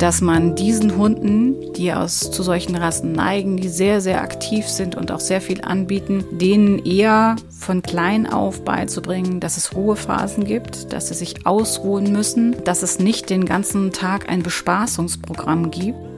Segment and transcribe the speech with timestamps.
[0.00, 4.94] dass man diesen Hunden, die aus zu solchen Rassen neigen, die sehr, sehr aktiv sind
[4.94, 10.94] und auch sehr viel anbieten, denen eher von klein auf beizubringen, dass es Ruhephasen gibt,
[10.94, 16.09] dass sie sich ausruhen müssen, dass es nicht den ganzen Tag ein Bespaßungsprogramm gibt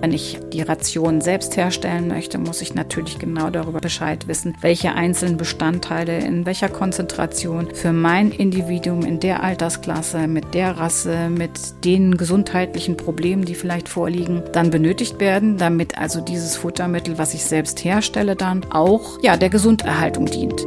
[0.00, 4.94] wenn ich die Ration selbst herstellen möchte, muss ich natürlich genau darüber Bescheid wissen, welche
[4.94, 11.84] einzelnen Bestandteile in welcher Konzentration für mein Individuum in der Altersklasse, mit der Rasse, mit
[11.84, 17.44] den gesundheitlichen Problemen, die vielleicht vorliegen, dann benötigt werden, damit also dieses Futtermittel, was ich
[17.44, 20.66] selbst herstelle, dann auch ja, der Gesunderhaltung dient.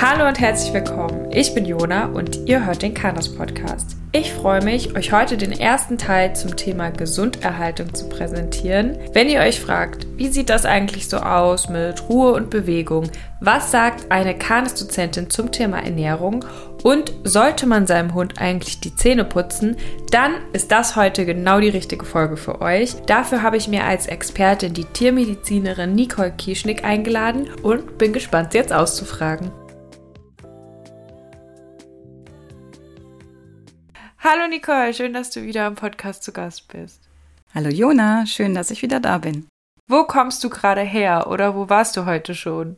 [0.00, 1.30] Hallo und herzlich willkommen.
[1.30, 3.99] Ich bin Jona und ihr hört den Kanos Podcast.
[4.12, 8.98] Ich freue mich, euch heute den ersten Teil zum Thema Gesunderhaltung zu präsentieren.
[9.12, 13.08] Wenn ihr euch fragt, wie sieht das eigentlich so aus mit Ruhe und Bewegung?
[13.38, 16.44] Was sagt eine Kanes-Dozentin zum Thema Ernährung?
[16.82, 19.76] Und sollte man seinem Hund eigentlich die Zähne putzen?
[20.10, 22.96] Dann ist das heute genau die richtige Folge für euch.
[23.06, 28.58] Dafür habe ich mir als Expertin die Tiermedizinerin Nicole Kieschnick eingeladen und bin gespannt, sie
[28.58, 29.52] jetzt auszufragen.
[34.22, 37.00] Hallo Nicole, schön, dass du wieder im Podcast zu Gast bist.
[37.54, 39.46] Hallo Jona, schön, dass ich wieder da bin.
[39.88, 42.76] Wo kommst du gerade her oder wo warst du heute schon?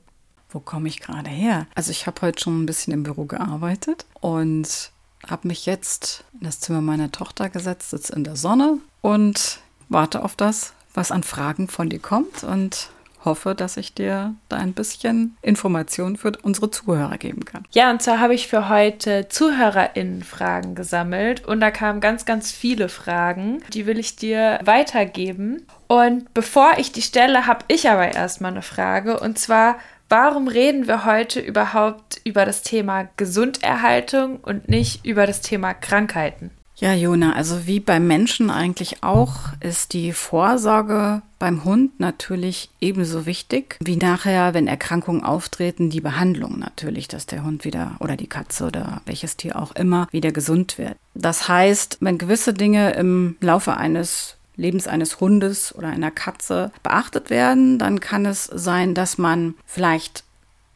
[0.50, 1.66] Wo komme ich gerade her?
[1.74, 4.92] Also ich habe heute schon ein bisschen im Büro gearbeitet und
[5.28, 10.22] habe mich jetzt in das Zimmer meiner Tochter gesetzt, sitze in der Sonne und warte
[10.22, 12.90] auf das, was an Fragen von dir kommt und
[13.24, 17.64] hoffe, dass ich dir da ein bisschen Informationen für unsere Zuhörer geben kann.
[17.72, 22.88] Ja, und zwar habe ich für heute ZuhörerInnen-Fragen gesammelt und da kamen ganz, ganz viele
[22.88, 23.62] Fragen.
[23.72, 25.66] Die will ich dir weitergeben.
[25.88, 29.76] Und bevor ich die stelle, habe ich aber erstmal eine Frage und zwar,
[30.08, 36.50] warum reden wir heute überhaupt über das Thema Gesunderhaltung und nicht über das Thema Krankheiten?
[36.82, 43.24] Ja, Jona, also wie beim Menschen eigentlich auch, ist die Vorsorge beim Hund natürlich ebenso
[43.24, 48.26] wichtig wie nachher, wenn Erkrankungen auftreten, die Behandlung natürlich, dass der Hund wieder oder die
[48.26, 50.96] Katze oder welches Tier auch immer wieder gesund wird.
[51.14, 57.30] Das heißt, wenn gewisse Dinge im Laufe eines Lebens eines Hundes oder einer Katze beachtet
[57.30, 60.24] werden, dann kann es sein, dass man vielleicht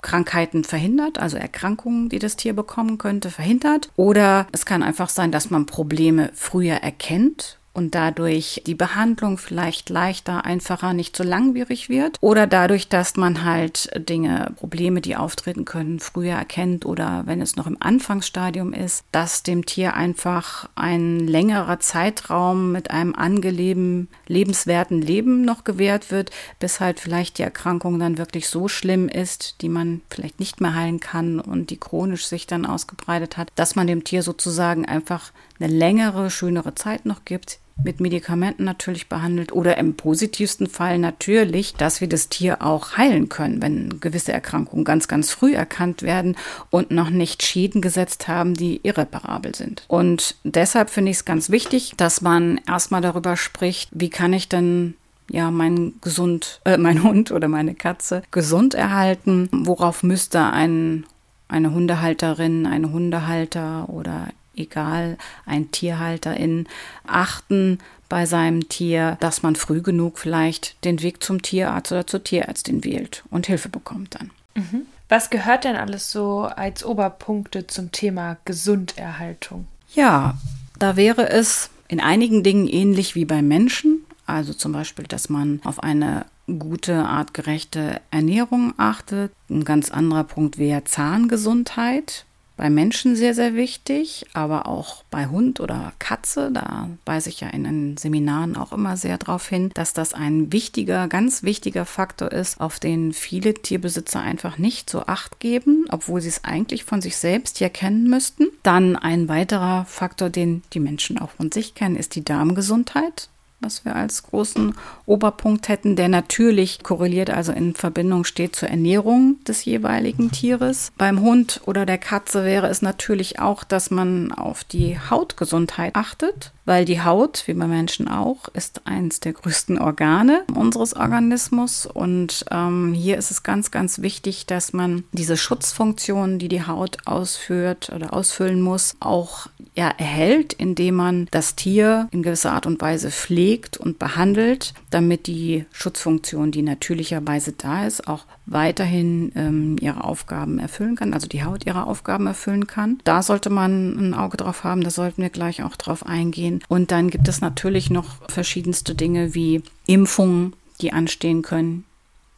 [0.06, 3.90] Krankheiten verhindert, also Erkrankungen, die das Tier bekommen könnte, verhindert.
[3.96, 9.90] Oder es kann einfach sein, dass man Probleme früher erkennt und dadurch die Behandlung vielleicht
[9.90, 12.16] leichter, einfacher, nicht so langwierig wird.
[12.22, 17.56] Oder dadurch, dass man halt Dinge, Probleme, die auftreten können, früher erkennt oder wenn es
[17.56, 25.02] noch im Anfangsstadium ist, dass dem Tier einfach ein längerer Zeitraum mit einem angenehmen, lebenswerten
[25.02, 29.68] Leben noch gewährt wird, bis halt vielleicht die Erkrankung dann wirklich so schlimm ist, die
[29.68, 33.86] man vielleicht nicht mehr heilen kann und die chronisch sich dann ausgebreitet hat, dass man
[33.86, 39.78] dem Tier sozusagen einfach eine längere, schönere Zeit noch gibt, mit Medikamenten natürlich behandelt oder
[39.78, 45.08] im positivsten Fall natürlich, dass wir das Tier auch heilen können, wenn gewisse Erkrankungen ganz,
[45.08, 46.36] ganz früh erkannt werden
[46.70, 49.84] und noch nicht Schäden gesetzt haben, die irreparabel sind.
[49.88, 54.48] Und deshalb finde ich es ganz wichtig, dass man erstmal darüber spricht, wie kann ich
[54.48, 54.94] denn
[55.30, 59.48] ja, mein gesund, äh, mein Hund oder meine Katze gesund erhalten?
[59.52, 61.04] Worauf müsste ein,
[61.48, 66.66] eine Hundehalterin, ein Hundehalter oder egal, ein Tierhalterin,
[67.06, 67.78] achten
[68.08, 72.84] bei seinem Tier, dass man früh genug vielleicht den Weg zum Tierarzt oder zur Tierärztin
[72.84, 74.30] wählt und Hilfe bekommt dann.
[74.54, 74.82] Mhm.
[75.08, 79.66] Was gehört denn alles so als Oberpunkte zum Thema Gesunderhaltung?
[79.94, 80.36] Ja,
[80.78, 84.04] da wäre es in einigen Dingen ähnlich wie beim Menschen.
[84.26, 86.26] Also zum Beispiel, dass man auf eine
[86.58, 89.32] gute, artgerechte Ernährung achtet.
[89.48, 92.25] Ein ganz anderer Punkt wäre Zahngesundheit
[92.56, 96.50] bei Menschen sehr, sehr wichtig, aber auch bei Hund oder Katze.
[96.52, 100.52] Da weise ich ja in den Seminaren auch immer sehr darauf hin, dass das ein
[100.52, 106.20] wichtiger, ganz wichtiger Faktor ist, auf den viele Tierbesitzer einfach nicht so acht geben, obwohl
[106.20, 108.46] sie es eigentlich von sich selbst ja kennen müssten.
[108.62, 113.28] Dann ein weiterer Faktor, den die Menschen auch von sich kennen, ist die Darmgesundheit
[113.60, 114.74] was wir als großen
[115.06, 120.92] Oberpunkt hätten, der natürlich korreliert, also in Verbindung steht zur Ernährung des jeweiligen Tieres.
[120.98, 126.52] Beim Hund oder der Katze wäre es natürlich auch, dass man auf die Hautgesundheit achtet
[126.66, 131.86] weil die Haut, wie bei Menschen auch, ist eines der größten Organe unseres Organismus.
[131.86, 136.98] Und ähm, hier ist es ganz, ganz wichtig, dass man diese Schutzfunktion, die die Haut
[137.04, 142.80] ausführt oder ausfüllen muss, auch ja, erhält, indem man das Tier in gewisser Art und
[142.80, 149.76] Weise pflegt gepflegt und behandelt, damit die Schutzfunktion, die natürlicherweise da ist, auch weiterhin ähm,
[149.80, 152.98] ihre Aufgaben erfüllen kann, also die Haut ihre Aufgaben erfüllen kann.
[153.04, 156.60] Da sollte man ein Auge drauf haben, da sollten wir gleich auch drauf eingehen.
[156.68, 161.84] Und dann gibt es natürlich noch verschiedenste Dinge wie Impfungen, die anstehen können.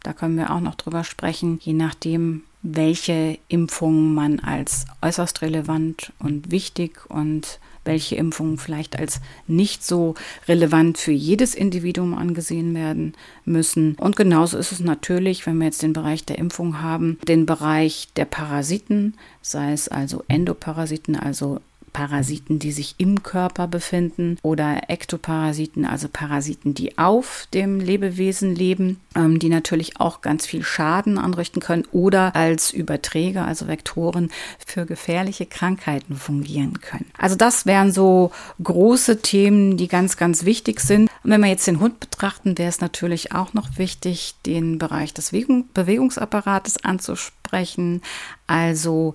[0.03, 2.43] Da können wir auch noch drüber sprechen, je nachdem,
[2.75, 10.15] welche Impfungen man als äußerst relevant und wichtig und welche Impfungen vielleicht als nicht so
[10.47, 13.15] relevant für jedes Individuum angesehen werden
[13.47, 13.95] müssen.
[13.95, 18.09] Und genauso ist es natürlich, wenn wir jetzt den Bereich der Impfung haben, den Bereich
[18.17, 21.61] der Parasiten, sei es also Endoparasiten, also
[21.93, 29.01] Parasiten, die sich im Körper befinden oder Ektoparasiten, also Parasiten, die auf dem Lebewesen leben,
[29.15, 34.31] ähm, die natürlich auch ganz viel Schaden anrichten können oder als Überträger, also Vektoren
[34.65, 37.07] für gefährliche Krankheiten fungieren können.
[37.17, 38.31] Also das wären so
[38.63, 41.11] große Themen, die ganz, ganz wichtig sind.
[41.23, 45.15] Und wenn wir jetzt den Hund betrachten, wäre es natürlich auch noch wichtig, den Bereich
[45.15, 45.33] des
[45.75, 48.03] Bewegungsapparates anzusprechen.
[48.47, 49.15] Also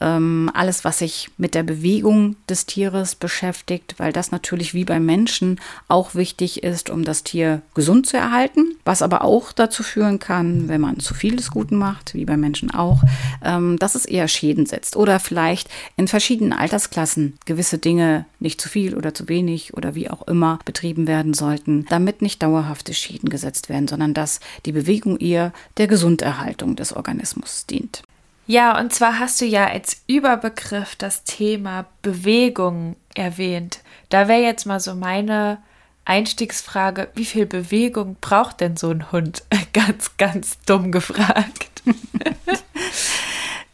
[0.00, 5.06] ähm, alles, was sich mit der Bewegung des Tieres beschäftigt, weil das natürlich wie beim
[5.06, 10.18] Menschen auch wichtig ist, um das Tier gesund zu erhalten, was aber auch dazu führen
[10.18, 13.02] kann, wenn man zu viel des Guten macht, wie beim Menschen auch,
[13.42, 18.68] ähm, dass es eher Schäden setzt oder vielleicht in verschiedenen Altersklassen gewisse Dinge nicht zu
[18.68, 23.30] viel oder zu wenig oder wie auch immer betrieben werden sollten, damit nicht dauerhafte Schäden
[23.30, 28.02] gesetzt werden, sondern dass die Bewegung eher der Gesunderhaltung des Organismus dient.
[28.46, 33.80] Ja, und zwar hast du ja als Überbegriff das Thema Bewegung erwähnt.
[34.08, 35.58] Da wäre jetzt mal so meine
[36.04, 39.42] Einstiegsfrage, wie viel Bewegung braucht denn so ein Hund?
[39.72, 41.82] Ganz, ganz dumm gefragt.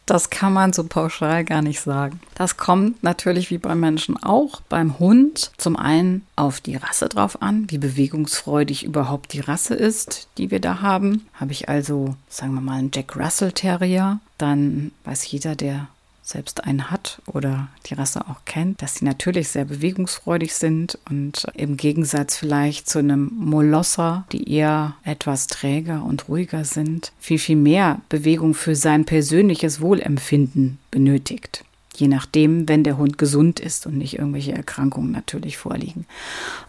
[0.05, 2.19] Das kann man so pauschal gar nicht sagen.
[2.35, 7.41] Das kommt natürlich wie beim Menschen auch beim Hund zum einen auf die Rasse drauf
[7.41, 11.25] an, wie bewegungsfreudig überhaupt die Rasse ist, die wir da haben.
[11.33, 15.87] Habe ich also, sagen wir mal, einen Jack Russell Terrier, dann weiß jeder, der
[16.33, 21.45] selbst einen hat oder die Rasse auch kennt, dass sie natürlich sehr bewegungsfreudig sind und
[21.53, 27.55] im Gegensatz vielleicht zu einem Molosser, die eher etwas träger und ruhiger sind, viel, viel
[27.55, 31.63] mehr Bewegung für sein persönliches Wohlempfinden benötigt.
[31.95, 36.07] Je nachdem, wenn der Hund gesund ist und nicht irgendwelche Erkrankungen natürlich vorliegen.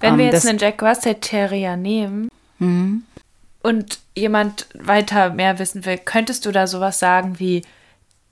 [0.01, 2.29] Wenn wir ähm, jetzt einen Jack Russell Terrier nehmen
[2.59, 3.05] mhm.
[3.63, 7.63] und jemand weiter mehr wissen will, könntest du da sowas sagen wie,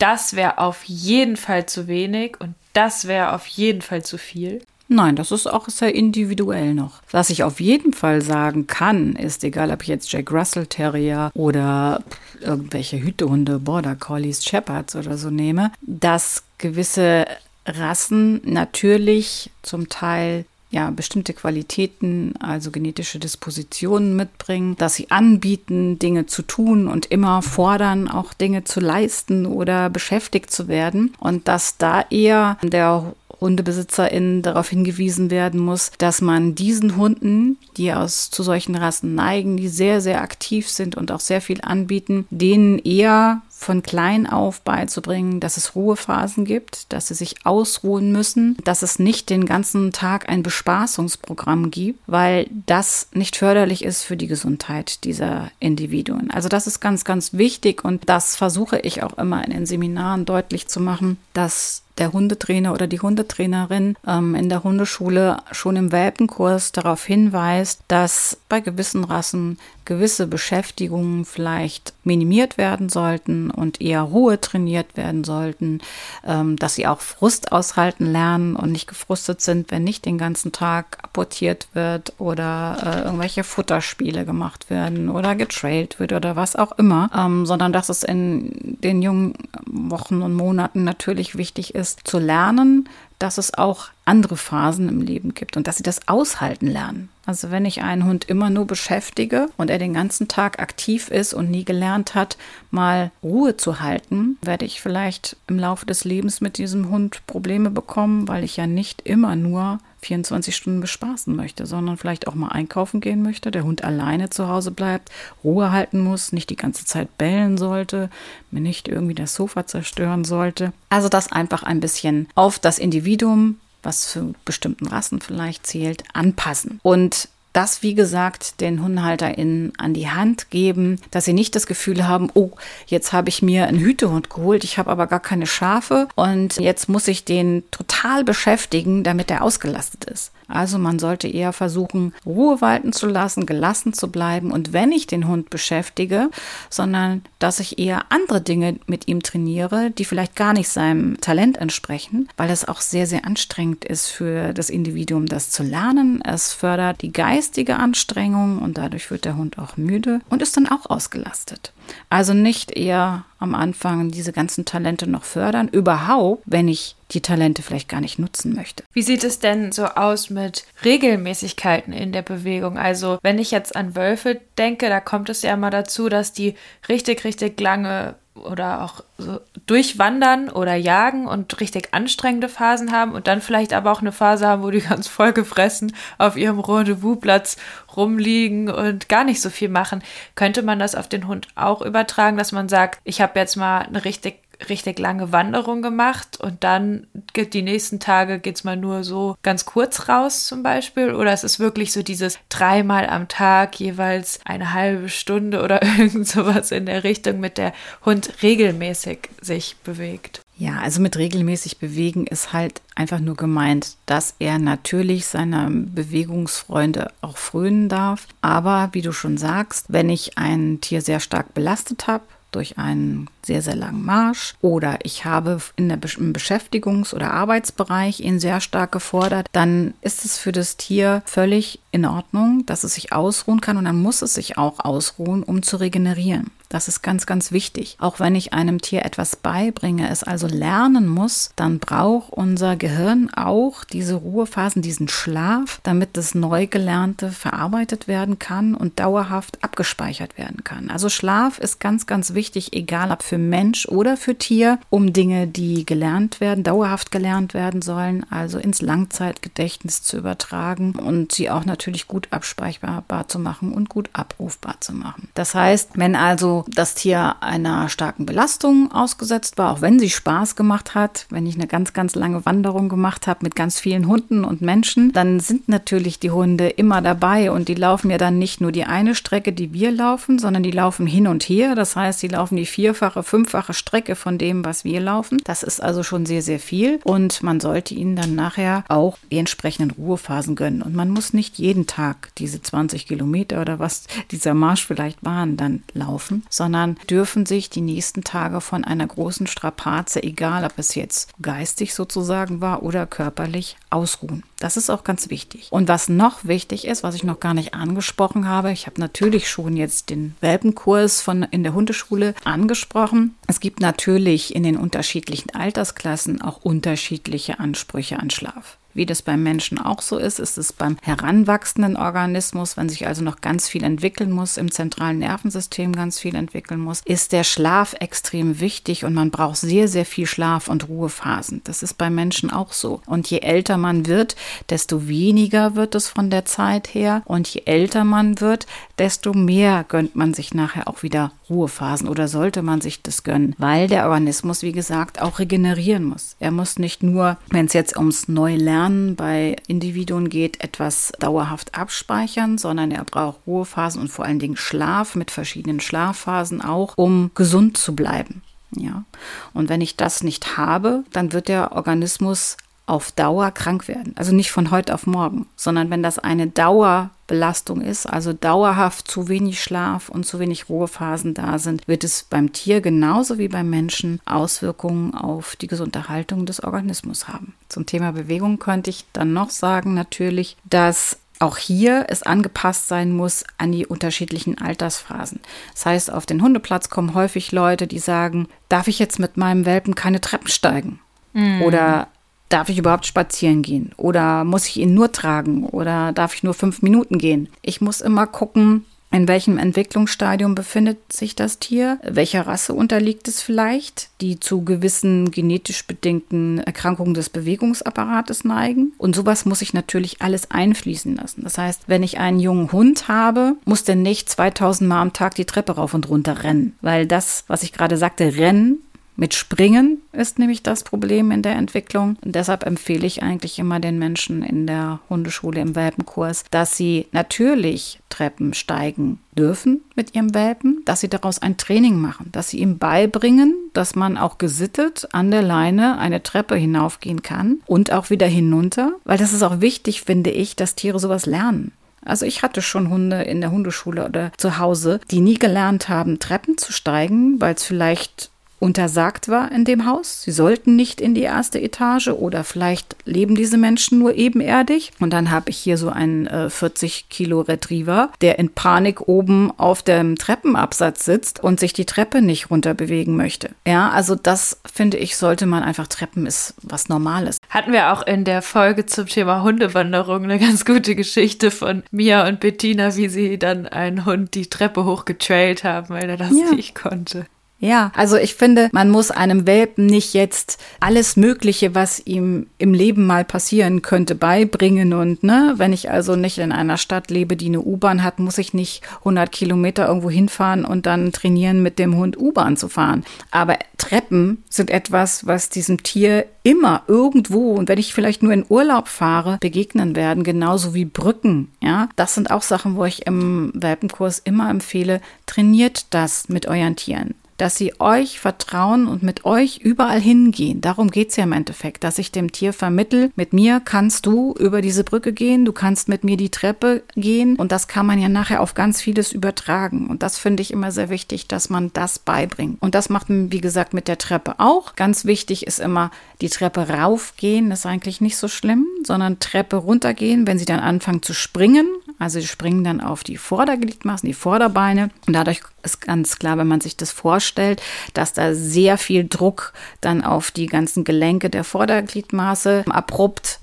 [0.02, 4.60] das wäre auf jeden Fall zu wenig und das wäre auf jeden Fall zu viel?
[4.88, 7.02] Nein, das ist auch sehr individuell noch.
[7.10, 11.30] Was ich auf jeden Fall sagen kann, ist, egal ob ich jetzt Jack Russell Terrier
[11.34, 12.02] oder
[12.40, 17.24] irgendwelche Hütehunde, Border Collies, Shepherds oder so nehme, dass gewisse
[17.64, 26.26] Rassen natürlich zum Teil ja, bestimmte Qualitäten, also genetische Dispositionen mitbringen, dass sie anbieten, Dinge
[26.26, 31.12] zu tun und immer fordern, auch Dinge zu leisten oder beschäftigt zu werden.
[31.20, 37.92] Und dass da eher der HundebesitzerInnen darauf hingewiesen werden muss, dass man diesen Hunden, die
[37.92, 42.26] aus zu solchen Rassen neigen, die sehr, sehr aktiv sind und auch sehr viel anbieten,
[42.30, 48.56] denen eher von klein auf beizubringen, dass es Ruhephasen gibt, dass sie sich ausruhen müssen,
[48.64, 54.16] dass es nicht den ganzen Tag ein Bespaßungsprogramm gibt, weil das nicht förderlich ist für
[54.16, 56.30] die Gesundheit dieser Individuen.
[56.30, 60.24] Also das ist ganz, ganz wichtig und das versuche ich auch immer in den Seminaren
[60.24, 65.92] deutlich zu machen, dass der Hundetrainer oder die Hundetrainerin ähm, in der Hundeschule schon im
[65.92, 74.02] Welpenkurs darauf hinweist, dass bei gewissen Rassen gewisse Beschäftigungen vielleicht minimiert werden sollten und eher
[74.02, 75.80] Ruhe trainiert werden sollten,
[76.24, 80.52] ähm, dass sie auch Frust aushalten lernen und nicht gefrustet sind, wenn nicht den ganzen
[80.52, 86.72] Tag apportiert wird oder äh, irgendwelche Futterspiele gemacht werden oder getrailt wird oder was auch
[86.78, 89.34] immer, ähm, sondern dass es in den jungen
[89.66, 95.32] Wochen und Monaten natürlich wichtig ist, zu lernen, dass es auch andere Phasen im Leben
[95.32, 97.08] gibt und dass sie das aushalten lernen.
[97.24, 101.32] Also wenn ich einen Hund immer nur beschäftige und er den ganzen Tag aktiv ist
[101.32, 102.36] und nie gelernt hat,
[102.72, 107.70] mal Ruhe zu halten, werde ich vielleicht im Laufe des Lebens mit diesem Hund Probleme
[107.70, 112.48] bekommen, weil ich ja nicht immer nur 24 Stunden bespaßen möchte, sondern vielleicht auch mal
[112.48, 115.10] einkaufen gehen möchte, der Hund alleine zu Hause bleibt,
[115.42, 118.10] Ruhe halten muss, nicht die ganze Zeit bellen sollte,
[118.50, 120.72] mir nicht irgendwie das Sofa zerstören sollte.
[120.88, 126.78] Also das einfach ein bisschen auf das Individuum was für bestimmten Rassen vielleicht zählt, anpassen.
[126.82, 132.06] Und das, wie gesagt, den HundehalterInnen an die Hand geben, dass sie nicht das Gefühl
[132.06, 132.50] haben, oh,
[132.86, 136.88] jetzt habe ich mir einen Hütehund geholt, ich habe aber gar keine Schafe und jetzt
[136.88, 140.32] muss ich den total beschäftigen, damit er ausgelastet ist.
[140.52, 145.06] Also man sollte eher versuchen, Ruhe walten zu lassen, gelassen zu bleiben und wenn ich
[145.06, 146.30] den Hund beschäftige,
[146.70, 151.58] sondern dass ich eher andere Dinge mit ihm trainiere, die vielleicht gar nicht seinem Talent
[151.58, 156.22] entsprechen, weil es auch sehr, sehr anstrengend ist für das Individuum, das zu lernen.
[156.22, 160.68] Es fördert die geistige Anstrengung und dadurch wird der Hund auch müde und ist dann
[160.68, 161.72] auch ausgelastet.
[162.10, 167.62] Also nicht eher am Anfang diese ganzen Talente noch fördern, überhaupt, wenn ich die Talente
[167.62, 168.84] vielleicht gar nicht nutzen möchte.
[168.92, 172.78] Wie sieht es denn so aus mit Regelmäßigkeiten in der Bewegung?
[172.78, 176.54] Also wenn ich jetzt an Wölfe denke, da kommt es ja immer dazu, dass die
[176.88, 183.26] richtig, richtig lange oder auch so durchwandern oder jagen und richtig anstrengende Phasen haben und
[183.26, 187.56] dann vielleicht aber auch eine Phase haben, wo die ganz vollgefressen auf ihrem Rendezvousplatz
[187.96, 190.02] rumliegen und gar nicht so viel machen.
[190.34, 193.80] Könnte man das auf den Hund auch übertragen, dass man sagt, ich habe jetzt mal
[193.80, 199.04] eine richtig richtig lange Wanderung gemacht und dann geht die nächsten Tage geht's mal nur
[199.04, 203.78] so ganz kurz raus zum Beispiel oder es ist wirklich so dieses dreimal am Tag
[203.80, 207.72] jeweils eine halbe Stunde oder irgend sowas in der Richtung mit der
[208.04, 210.42] Hund regelmäßig sich bewegt.
[210.62, 217.10] Ja, also mit regelmäßig bewegen ist halt einfach nur gemeint, dass er natürlich seiner Bewegungsfreunde
[217.20, 218.28] auch frönen darf.
[218.42, 223.28] Aber wie du schon sagst, wenn ich ein Tier sehr stark belastet habe, durch einen
[223.44, 224.54] sehr, sehr langen Marsch.
[224.60, 230.24] Oder ich habe in der im Beschäftigungs- oder Arbeitsbereich ihn sehr stark gefordert, dann ist
[230.24, 233.76] es für das Tier völlig in Ordnung, dass es sich ausruhen kann.
[233.76, 236.50] Und dann muss es sich auch ausruhen, um zu regenerieren.
[236.72, 237.98] Das ist ganz, ganz wichtig.
[238.00, 243.28] Auch wenn ich einem Tier etwas beibringe, es also lernen muss, dann braucht unser Gehirn
[243.34, 250.64] auch diese Ruhephasen, diesen Schlaf, damit das Neugelernte verarbeitet werden kann und dauerhaft abgespeichert werden
[250.64, 250.88] kann.
[250.88, 255.46] Also Schlaf ist ganz, ganz wichtig, egal ob für Mensch oder für Tier, um Dinge,
[255.46, 261.66] die gelernt werden, dauerhaft gelernt werden sollen, also ins Langzeitgedächtnis zu übertragen und sie auch
[261.66, 265.28] natürlich gut abspeicherbar zu machen und gut abrufbar zu machen.
[265.34, 270.56] Das heißt, wenn also das Tier einer starken Belastung ausgesetzt war, auch wenn sie Spaß
[270.56, 274.44] gemacht hat, wenn ich eine ganz, ganz lange Wanderung gemacht habe mit ganz vielen Hunden
[274.44, 278.60] und Menschen, dann sind natürlich die Hunde immer dabei und die laufen ja dann nicht
[278.60, 281.74] nur die eine Strecke, die wir laufen, sondern die laufen hin und her.
[281.74, 285.40] Das heißt, sie laufen die vierfache, fünffache Strecke von dem, was wir laufen.
[285.44, 289.38] Das ist also schon sehr, sehr viel und man sollte ihnen dann nachher auch die
[289.38, 290.82] entsprechenden Ruhephasen gönnen.
[290.82, 295.56] Und man muss nicht jeden Tag diese 20 Kilometer oder was dieser Marsch vielleicht waren,
[295.56, 300.94] dann laufen, sondern dürfen sich die nächsten Tage von einer großen Strapaze, egal ob es
[300.94, 304.44] jetzt geistig sozusagen war oder körperlich, ausruhen.
[304.58, 305.68] Das ist auch ganz wichtig.
[305.70, 309.48] Und was noch wichtig ist, was ich noch gar nicht angesprochen habe, ich habe natürlich
[309.48, 313.34] schon jetzt den Welpenkurs von in der Hundeschule angesprochen.
[313.48, 318.76] Es gibt natürlich in den unterschiedlichen Altersklassen auch unterschiedliche Ansprüche an Schlaf.
[318.94, 323.22] Wie das beim Menschen auch so ist, ist es beim heranwachsenden Organismus, wenn sich also
[323.22, 327.94] noch ganz viel entwickeln muss, im zentralen Nervensystem ganz viel entwickeln muss, ist der Schlaf
[328.00, 331.62] extrem wichtig und man braucht sehr, sehr viel Schlaf und Ruhephasen.
[331.64, 333.00] Das ist beim Menschen auch so.
[333.06, 334.36] Und je älter man wird,
[334.68, 337.22] desto weniger wird es von der Zeit her.
[337.24, 338.66] Und je älter man wird,
[338.98, 343.54] desto mehr gönnt man sich nachher auch wieder Ruhephasen oder sollte man sich das gönnen,
[343.58, 346.36] weil der Organismus, wie gesagt, auch regenerieren muss.
[346.40, 352.58] Er muss nicht nur, wenn es jetzt ums Neulernen bei Individuen geht, etwas dauerhaft abspeichern,
[352.58, 357.76] sondern er braucht Ruhephasen und vor allen Dingen Schlaf mit verschiedenen Schlafphasen auch, um gesund
[357.76, 358.42] zu bleiben.
[358.76, 359.04] Ja.
[359.52, 364.12] Und wenn ich das nicht habe, dann wird der Organismus auf Dauer krank werden.
[364.16, 369.28] Also nicht von heute auf morgen, sondern wenn das eine Dauerbelastung ist, also dauerhaft zu
[369.28, 373.70] wenig Schlaf und zu wenig Ruhephasen da sind, wird es beim Tier genauso wie beim
[373.70, 377.54] Menschen Auswirkungen auf die Gesunderhaltung des Organismus haben.
[377.68, 383.12] Zum Thema Bewegung könnte ich dann noch sagen natürlich, dass auch hier es angepasst sein
[383.12, 385.40] muss an die unterschiedlichen Altersphasen.
[385.72, 389.66] Das heißt, auf den Hundeplatz kommen häufig Leute, die sagen, darf ich jetzt mit meinem
[389.66, 391.00] Welpen keine Treppen steigen?
[391.32, 391.62] Mm.
[391.62, 392.08] Oder
[392.52, 393.92] darf ich überhaupt spazieren gehen?
[393.96, 395.64] Oder muss ich ihn nur tragen?
[395.64, 397.48] Oder darf ich nur fünf Minuten gehen?
[397.62, 401.98] Ich muss immer gucken, in welchem Entwicklungsstadium befindet sich das Tier?
[402.02, 408.92] Welcher Rasse unterliegt es vielleicht, die zu gewissen genetisch bedingten Erkrankungen des Bewegungsapparates neigen?
[408.96, 411.42] Und sowas muss ich natürlich alles einfließen lassen.
[411.44, 415.34] Das heißt, wenn ich einen jungen Hund habe, muss der nicht 2000 Mal am Tag
[415.34, 418.78] die Treppe rauf und runter rennen, weil das, was ich gerade sagte, Rennen,
[419.14, 422.16] Mit Springen ist nämlich das Problem in der Entwicklung.
[422.24, 427.06] Und deshalb empfehle ich eigentlich immer den Menschen in der Hundeschule im Welpenkurs, dass sie
[427.12, 432.58] natürlich Treppen steigen dürfen mit ihrem Welpen, dass sie daraus ein Training machen, dass sie
[432.58, 438.10] ihm beibringen, dass man auch gesittet an der Leine eine Treppe hinaufgehen kann und auch
[438.10, 441.72] wieder hinunter, weil das ist auch wichtig, finde ich, dass Tiere sowas lernen.
[442.04, 446.18] Also ich hatte schon Hunde in der Hundeschule oder zu Hause, die nie gelernt haben,
[446.18, 448.31] Treppen zu steigen, weil es vielleicht
[448.62, 450.22] untersagt war in dem Haus.
[450.22, 454.92] Sie sollten nicht in die erste Etage oder vielleicht leben diese Menschen nur ebenerdig.
[455.00, 459.50] Und dann habe ich hier so einen äh, 40 Kilo Retriever, der in Panik oben
[459.58, 463.50] auf dem Treppenabsatz sitzt und sich die Treppe nicht runterbewegen möchte.
[463.66, 467.38] Ja, also das finde ich, sollte man einfach Treppen ist was Normales.
[467.50, 472.28] Hatten wir auch in der Folge zum Thema Hundewanderung eine ganz gute Geschichte von Mia
[472.28, 476.54] und Bettina, wie sie dann einen Hund die Treppe hochgetrailt haben, weil er das ja.
[476.54, 477.26] nicht konnte.
[477.62, 482.74] Ja, also ich finde, man muss einem Welpen nicht jetzt alles Mögliche, was ihm im
[482.74, 484.92] Leben mal passieren könnte, beibringen.
[484.92, 488.38] Und ne, wenn ich also nicht in einer Stadt lebe, die eine U-Bahn hat, muss
[488.38, 493.04] ich nicht 100 Kilometer irgendwo hinfahren und dann trainieren, mit dem Hund U-Bahn zu fahren.
[493.30, 498.44] Aber Treppen sind etwas, was diesem Tier immer irgendwo und wenn ich vielleicht nur in
[498.48, 501.52] Urlaub fahre, begegnen werden, genauso wie Brücken.
[501.60, 506.74] Ja, das sind auch Sachen, wo ich im Welpenkurs immer empfehle, trainiert das mit euren
[506.74, 510.60] Tieren dass sie euch vertrauen und mit euch überall hingehen.
[510.60, 514.32] Darum geht es ja im Endeffekt, dass ich dem Tier vermittel, mit mir kannst du
[514.38, 517.98] über diese Brücke gehen, du kannst mit mir die Treppe gehen und das kann man
[517.98, 519.88] ja nachher auf ganz vieles übertragen.
[519.88, 522.62] Und das finde ich immer sehr wichtig, dass man das beibringt.
[522.62, 524.76] Und das macht man, wie gesagt, mit der Treppe auch.
[524.76, 529.56] Ganz wichtig ist immer die Treppe raufgehen, das ist eigentlich nicht so schlimm, sondern Treppe
[529.56, 531.66] runtergehen, wenn sie dann anfangen zu springen.
[532.02, 534.90] Also sie springen dann auf die Vordergliedmaßen, die Vorderbeine.
[535.06, 537.62] Und dadurch ist ganz klar, wenn man sich das vorstellt,
[537.94, 543.38] dass da sehr viel Druck dann auf die ganzen Gelenke der Vordergliedmaße abrupt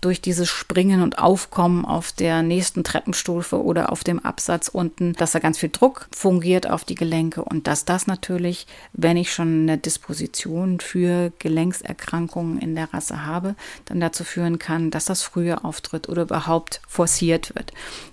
[0.00, 5.32] durch dieses Springen und Aufkommen auf der nächsten Treppenstufe oder auf dem Absatz unten, dass
[5.32, 9.62] da ganz viel Druck fungiert auf die Gelenke und dass das natürlich, wenn ich schon
[9.62, 13.54] eine Disposition für Gelenkserkrankungen in der Rasse habe,
[13.84, 17.72] dann dazu führen kann, dass das früher auftritt oder überhaupt forciert wird.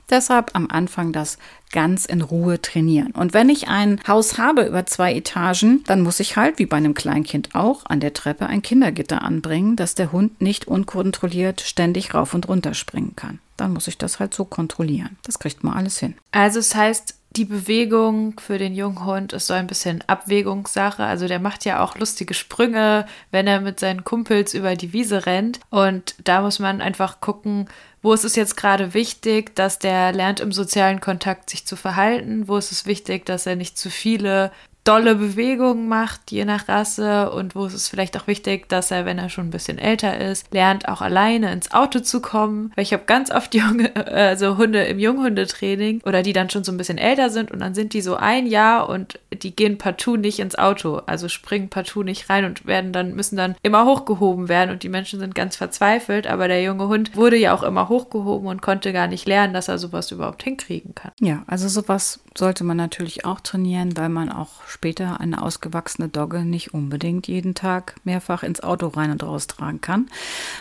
[0.09, 1.37] Deshalb am Anfang das
[1.71, 3.11] ganz in Ruhe trainieren.
[3.11, 6.77] Und wenn ich ein Haus habe über zwei Etagen, dann muss ich halt, wie bei
[6.77, 12.13] einem Kleinkind auch, an der Treppe ein Kindergitter anbringen, dass der Hund nicht unkontrolliert ständig
[12.13, 13.39] rauf und runter springen kann.
[13.57, 15.17] Dann muss ich das halt so kontrollieren.
[15.23, 16.15] Das kriegt man alles hin.
[16.31, 21.03] Also es heißt, die Bewegung für den jungen Hund ist so ein bisschen Abwägungssache.
[21.03, 25.25] Also der macht ja auch lustige Sprünge, wenn er mit seinen Kumpels über die Wiese
[25.27, 25.59] rennt.
[25.69, 27.69] Und da muss man einfach gucken,
[28.01, 32.47] wo ist es jetzt gerade wichtig, dass der lernt, im sozialen Kontakt sich zu verhalten?
[32.47, 34.51] Wo ist es wichtig, dass er nicht zu viele
[34.87, 39.05] dolle Bewegungen macht, je nach Rasse und wo ist es vielleicht auch wichtig, dass er,
[39.05, 42.71] wenn er schon ein bisschen älter ist, lernt auch alleine ins Auto zu kommen.
[42.75, 46.71] Weil ich habe ganz oft junge, also Hunde im Junghundetraining oder die dann schon so
[46.71, 50.15] ein bisschen älter sind und dann sind die so ein Jahr und die gehen partout
[50.15, 54.47] nicht ins Auto, also springen partout nicht rein und werden dann, müssen dann immer hochgehoben
[54.47, 57.89] werden und die Menschen sind ganz verzweifelt, aber der junge Hund wurde ja auch immer
[57.89, 61.11] hochgehoben und konnte gar nicht lernen, dass er sowas überhaupt hinkriegen kann.
[61.19, 66.45] Ja, also sowas sollte man natürlich auch trainieren, weil man auch später eine ausgewachsene Dogge
[66.45, 70.05] nicht unbedingt jeden Tag mehrfach ins Auto rein und raus tragen kann.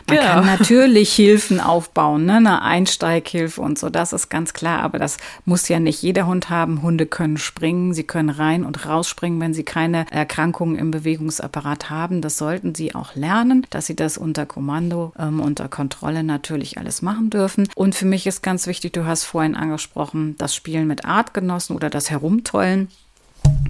[0.07, 0.27] Man genau.
[0.27, 2.37] kann natürlich Hilfen aufbauen, ne?
[2.37, 6.49] eine Einsteighilfe und so, das ist ganz klar, aber das muss ja nicht jeder Hund
[6.49, 6.81] haben.
[6.81, 12.23] Hunde können springen, sie können rein und rausspringen, wenn sie keine Erkrankungen im Bewegungsapparat haben.
[12.23, 17.03] Das sollten sie auch lernen, dass sie das unter Kommando, ähm, unter Kontrolle natürlich alles
[17.03, 17.69] machen dürfen.
[17.75, 21.91] Und für mich ist ganz wichtig, du hast vorhin angesprochen, das Spielen mit Artgenossen oder
[21.91, 22.89] das Herumtollen.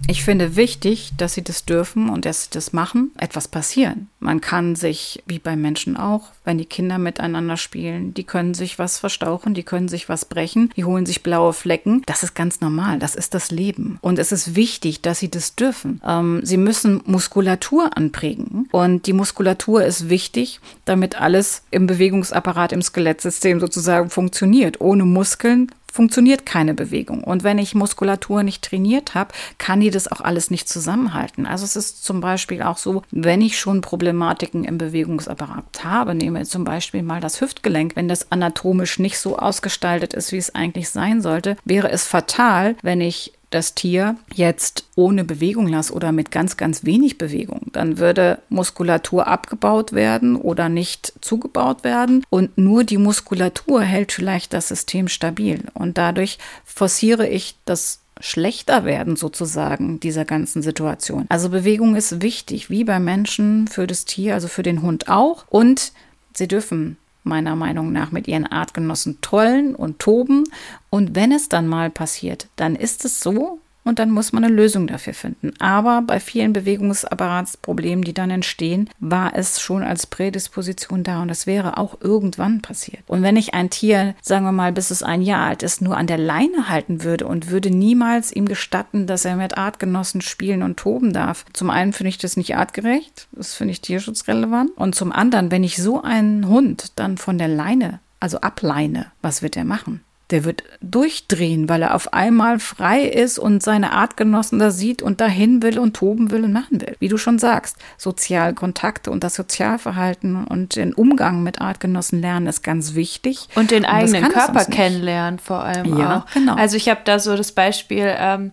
[0.09, 4.07] Ich finde wichtig, dass sie das dürfen und dass sie das machen, etwas passieren.
[4.21, 8.79] Man kann sich, wie bei Menschen auch, wenn die Kinder miteinander spielen, die können sich
[8.79, 12.03] was verstauchen, die können sich was brechen, die holen sich blaue Flecken.
[12.05, 13.99] Das ist ganz normal, das ist das Leben.
[14.01, 16.01] Und es ist wichtig, dass sie das dürfen.
[16.05, 18.69] Ähm, sie müssen Muskulatur anprägen.
[18.71, 24.79] Und die Muskulatur ist wichtig, damit alles im Bewegungsapparat, im Skelettsystem sozusagen funktioniert.
[24.79, 27.23] Ohne Muskeln funktioniert keine Bewegung.
[27.23, 31.47] Und wenn ich Muskulatur nicht trainiert habe, kann die das auch alles nicht zusammenhalten.
[31.47, 36.45] Also es ist zum Beispiel auch so, wenn ich schon Problematiken im Bewegungsapparat habe, nehme
[36.45, 40.89] zum Beispiel mal das Hüftgelenk, wenn das anatomisch nicht so ausgestaltet ist, wie es eigentlich
[40.89, 46.31] sein sollte, wäre es fatal, wenn ich das Tier jetzt ohne Bewegung lasse oder mit
[46.31, 52.83] ganz, ganz wenig Bewegung, dann würde Muskulatur abgebaut werden oder nicht zugebaut werden und nur
[52.83, 59.99] die Muskulatur hält vielleicht das System stabil und dadurch forciere ich das schlechter werden sozusagen
[59.99, 61.25] dieser ganzen Situation.
[61.29, 65.45] Also Bewegung ist wichtig, wie bei Menschen, für das Tier, also für den Hund auch.
[65.49, 65.91] Und
[66.33, 70.45] sie dürfen meiner Meinung nach mit ihren Artgenossen tollen und toben.
[70.89, 74.53] Und wenn es dann mal passiert, dann ist es so, und dann muss man eine
[74.53, 75.53] Lösung dafür finden.
[75.59, 81.47] Aber bei vielen Bewegungsapparatsproblemen, die dann entstehen, war es schon als Prädisposition da und das
[81.47, 83.03] wäre auch irgendwann passiert.
[83.07, 85.97] Und wenn ich ein Tier, sagen wir mal, bis es ein Jahr alt ist, nur
[85.97, 90.63] an der Leine halten würde und würde niemals ihm gestatten, dass er mit Artgenossen spielen
[90.63, 94.95] und toben darf, zum einen finde ich das nicht artgerecht, das finde ich tierschutzrelevant und
[94.95, 99.57] zum anderen, wenn ich so einen Hund dann von der Leine also ableine, was wird
[99.57, 100.01] er machen?
[100.29, 105.21] Der wird durchdrehen, weil er auf einmal frei ist und seine Artgenossen da sieht und
[105.21, 106.97] dahin will und toben will und machen will.
[106.99, 112.61] Wie du schon sagst, Sozialkontakte und das Sozialverhalten und den Umgang mit Artgenossen lernen ist
[112.61, 113.47] ganz wichtig.
[113.55, 116.33] Und den eigenen Körper kennenlernen vor allem ja, auch.
[116.33, 116.55] Genau.
[116.55, 118.51] Also ich habe da so das Beispiel ähm,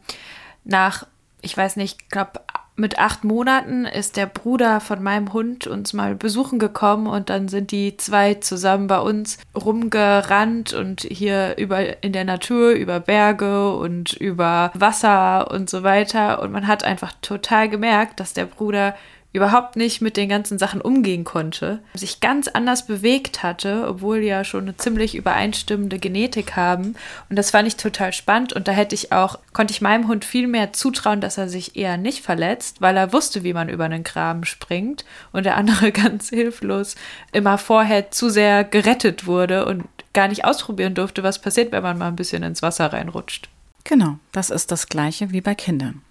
[0.64, 1.06] nach,
[1.40, 2.40] ich weiß nicht, ich glaube
[2.76, 7.48] mit acht Monaten ist der Bruder von meinem Hund uns mal besuchen gekommen und dann
[7.48, 13.76] sind die zwei zusammen bei uns rumgerannt und hier über in der Natur über Berge
[13.76, 16.42] und über Wasser und so weiter.
[16.42, 18.96] Und man hat einfach total gemerkt, dass der Bruder
[19.34, 24.28] überhaupt nicht mit den ganzen Sachen umgehen konnte, sich ganz anders bewegt hatte, obwohl die
[24.28, 26.94] ja schon eine ziemlich übereinstimmende Genetik haben.
[27.28, 28.52] Und das fand ich total spannend.
[28.52, 31.74] Und da hätte ich auch, konnte ich meinem Hund viel mehr zutrauen, dass er sich
[31.74, 35.90] eher nicht verletzt, weil er wusste, wie man über einen Graben springt und der andere
[35.92, 36.94] ganz hilflos
[37.32, 41.98] immer vorher zu sehr gerettet wurde und gar nicht ausprobieren durfte, was passiert, wenn man
[41.98, 43.48] mal ein bisschen ins Wasser reinrutscht.
[43.82, 46.03] Genau, das ist das gleiche wie bei Kindern.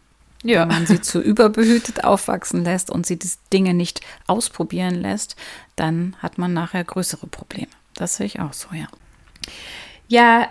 [0.44, 0.62] Ja.
[0.62, 5.36] Wenn man sie zu überbehütet aufwachsen lässt und sie die Dinge nicht ausprobieren lässt,
[5.76, 7.72] dann hat man nachher größere Probleme.
[7.96, 8.88] Das sehe ich auch so, ja.
[10.08, 10.50] Ja,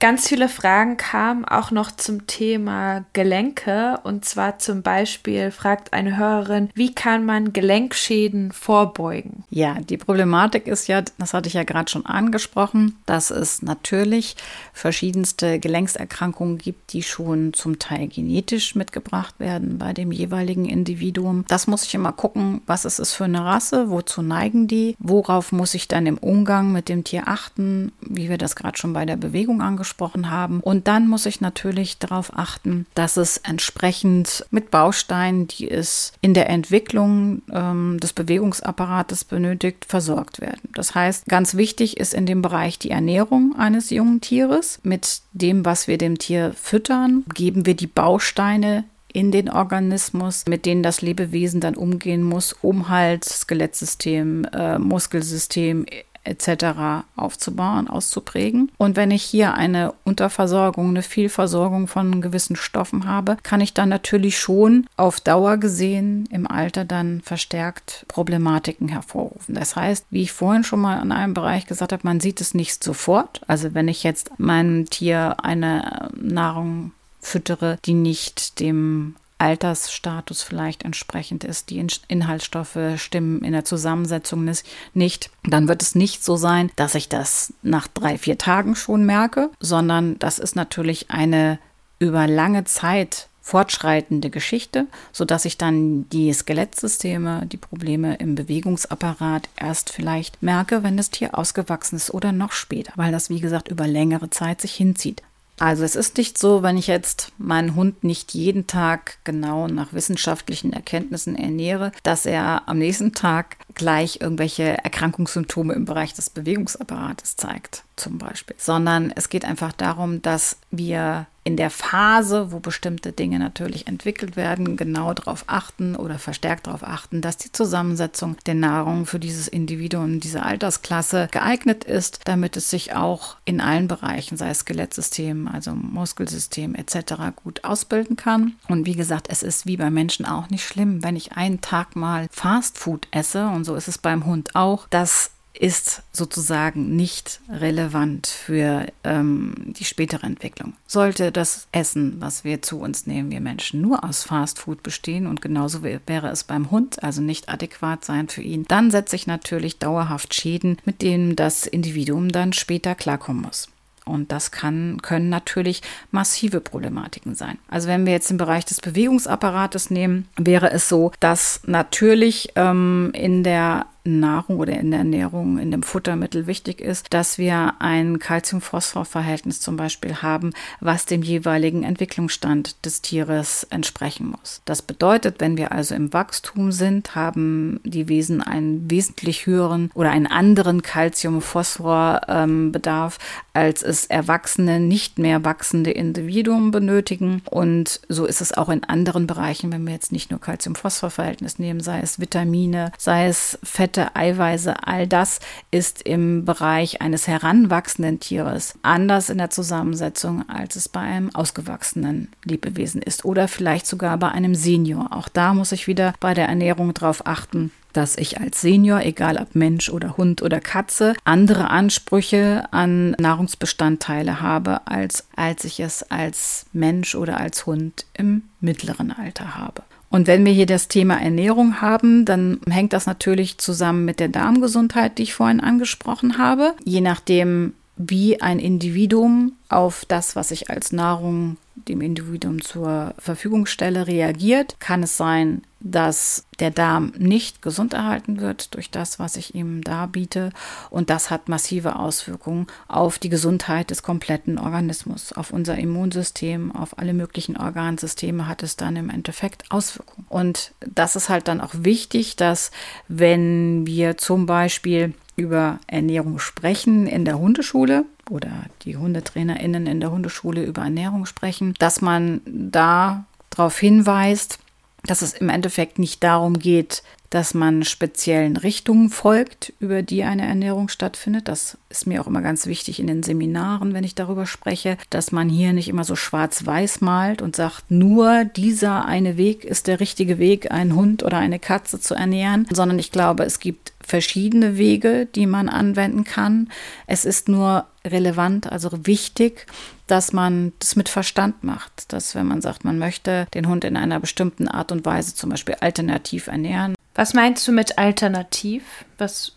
[0.00, 3.98] Ganz viele Fragen kamen auch noch zum Thema Gelenke.
[4.04, 9.42] Und zwar zum Beispiel fragt eine Hörerin, wie kann man Gelenkschäden vorbeugen?
[9.50, 14.36] Ja, die Problematik ist ja, das hatte ich ja gerade schon angesprochen, dass es natürlich
[14.72, 21.44] verschiedenste Gelenkserkrankungen gibt, die schon zum Teil genetisch mitgebracht werden bei dem jeweiligen Individuum.
[21.48, 25.50] Das muss ich immer gucken, was ist es für eine Rasse, wozu neigen die, worauf
[25.50, 29.04] muss ich dann im Umgang mit dem Tier achten, wie wir das gerade schon bei
[29.04, 30.60] der Bewegung angesprochen angesprochen haben.
[30.60, 36.34] Und dann muss ich natürlich darauf achten, dass es entsprechend mit Bausteinen, die es in
[36.34, 40.68] der Entwicklung ähm, des Bewegungsapparates benötigt, versorgt werden.
[40.74, 44.80] Das heißt, ganz wichtig ist in dem Bereich die Ernährung eines jungen Tieres.
[44.82, 50.66] Mit dem, was wir dem Tier füttern, geben wir die Bausteine in den Organismus, mit
[50.66, 55.86] denen das Lebewesen dann umgehen muss, um halt Skelettsystem, äh, Muskelsystem
[56.24, 57.04] etc.
[57.16, 58.70] aufzubauen, auszuprägen.
[58.78, 63.88] Und wenn ich hier eine Unterversorgung, eine Vielversorgung von gewissen Stoffen habe, kann ich dann
[63.88, 69.54] natürlich schon auf Dauer gesehen im Alter dann verstärkt Problematiken hervorrufen.
[69.54, 72.54] Das heißt, wie ich vorhin schon mal in einem Bereich gesagt habe, man sieht es
[72.54, 73.40] nicht sofort.
[73.46, 81.44] Also wenn ich jetzt meinem Tier eine Nahrung füttere, die nicht dem Altersstatus vielleicht entsprechend
[81.44, 84.50] ist, die Inhaltsstoffe stimmen in der Zusammensetzung
[84.94, 89.04] nicht, dann wird es nicht so sein, dass ich das nach drei, vier Tagen schon
[89.06, 91.58] merke, sondern das ist natürlich eine
[91.98, 99.90] über lange Zeit fortschreitende Geschichte, sodass ich dann die Skelettsysteme, die Probleme im Bewegungsapparat erst
[99.90, 103.86] vielleicht merke, wenn das Tier ausgewachsen ist oder noch später, weil das, wie gesagt, über
[103.86, 105.22] längere Zeit sich hinzieht.
[105.58, 109.92] Also es ist nicht so, wenn ich jetzt meinen Hund nicht jeden Tag genau nach
[109.92, 117.36] wissenschaftlichen Erkenntnissen ernähre, dass er am nächsten Tag gleich irgendwelche Erkrankungssymptome im Bereich des Bewegungsapparates
[117.36, 118.56] zeigt, zum Beispiel.
[118.58, 124.36] Sondern es geht einfach darum, dass wir in der Phase, wo bestimmte Dinge natürlich entwickelt
[124.36, 129.48] werden, genau darauf achten oder verstärkt darauf achten, dass die Zusammensetzung der Nahrung für dieses
[129.48, 135.48] Individuum, diese Altersklasse geeignet ist, damit es sich auch in allen Bereichen, sei es Skelettsystem,
[135.48, 138.56] also Muskelsystem etc., gut ausbilden kann.
[138.68, 141.96] Und wie gesagt, es ist wie bei Menschen auch nicht schlimm, wenn ich einen Tag
[141.96, 148.26] mal Fastfood esse, und so ist es beim Hund auch, dass ist sozusagen nicht relevant
[148.26, 150.74] für ähm, die spätere Entwicklung.
[150.86, 155.42] Sollte das Essen, was wir zu uns nehmen, wir Menschen, nur aus Fastfood bestehen und
[155.42, 159.78] genauso wäre es beim Hund, also nicht adäquat sein für ihn, dann setze ich natürlich
[159.78, 163.68] dauerhaft Schäden, mit denen das Individuum dann später klarkommen muss.
[164.08, 167.58] Und das kann, können natürlich massive Problematiken sein.
[167.68, 173.10] Also wenn wir jetzt den Bereich des Bewegungsapparates nehmen, wäre es so, dass natürlich ähm,
[173.14, 178.18] in der Nahrung oder in der Ernährung, in dem Futtermittel wichtig ist, dass wir ein
[178.18, 184.62] Calcium-Phosphor-Verhältnis zum Beispiel haben, was dem jeweiligen Entwicklungsstand des Tieres entsprechen muss.
[184.64, 190.10] Das bedeutet, wenn wir also im Wachstum sind, haben die Wesen einen wesentlich höheren oder
[190.10, 193.18] einen anderen Calcium-Phosphor-Bedarf,
[193.52, 197.42] als es Erwachsene, nicht mehr wachsende Individuen benötigen.
[197.50, 201.80] Und so ist es auch in anderen Bereichen, wenn wir jetzt nicht nur Calcium-Phosphor-Verhältnis nehmen,
[201.80, 208.74] sei es Vitamine, sei es Fette, Eiweiße, all das ist im Bereich eines heranwachsenden Tieres
[208.82, 214.28] anders in der Zusammensetzung, als es bei einem ausgewachsenen Lebewesen ist oder vielleicht sogar bei
[214.28, 215.08] einem Senior.
[215.10, 219.38] Auch da muss ich wieder bei der Ernährung darauf achten, dass ich als Senior, egal
[219.38, 226.02] ob Mensch oder Hund oder Katze, andere Ansprüche an Nahrungsbestandteile habe, als als ich es
[226.04, 229.82] als Mensch oder als Hund im mittleren Alter habe.
[230.10, 234.28] Und wenn wir hier das Thema Ernährung haben, dann hängt das natürlich zusammen mit der
[234.28, 236.74] Darmgesundheit, die ich vorhin angesprochen habe.
[236.84, 243.66] Je nachdem, wie ein Individuum auf das, was ich als Nahrung dem Individuum zur Verfügung
[243.66, 249.36] stelle, reagiert, kann es sein, dass der Darm nicht gesund erhalten wird durch das, was
[249.36, 250.50] ich ihm darbiete.
[250.90, 256.98] Und das hat massive Auswirkungen auf die Gesundheit des kompletten Organismus, auf unser Immunsystem, auf
[256.98, 260.26] alle möglichen Organsysteme hat es dann im Endeffekt Auswirkungen.
[260.28, 262.72] Und das ist halt dann auch wichtig, dass
[263.06, 268.50] wenn wir zum Beispiel über Ernährung sprechen in der Hundeschule oder
[268.82, 274.58] die HundetrainerInnen in der Hundeschule über Ernährung sprechen, dass man da darauf hinweist,
[275.04, 280.46] dass es im Endeffekt nicht darum geht, dass man speziellen Richtungen folgt, über die eine
[280.46, 281.48] Ernährung stattfindet.
[281.48, 285.32] Das ist mir auch immer ganz wichtig in den Seminaren, wenn ich darüber spreche, dass
[285.32, 290.00] man hier nicht immer so schwarz-weiß malt und sagt, nur dieser eine Weg ist der
[290.00, 294.78] richtige Weg, einen Hund oder eine Katze zu ernähren, sondern ich glaube, es gibt verschiedene
[294.78, 296.70] Wege, die man anwenden kann.
[297.06, 299.66] Es ist nur relevant, also wichtig,
[300.06, 302.12] dass man das mit Verstand macht.
[302.12, 305.50] Dass wenn man sagt, man möchte den Hund in einer bestimmten Art und Weise zum
[305.50, 306.94] Beispiel alternativ ernähren.
[307.18, 308.84] Was meinst du mit alternativ?
[309.18, 309.50] Was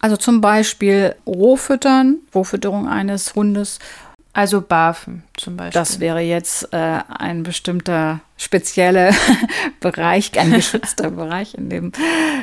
[0.00, 3.80] also zum Beispiel Rohfüttern, Rohfütterung eines Hundes.
[4.32, 5.78] Also Barfen zum Beispiel.
[5.78, 9.10] Das wäre jetzt äh, ein bestimmter spezielle
[9.80, 11.92] Bereich, ein geschützter Bereich, in dem,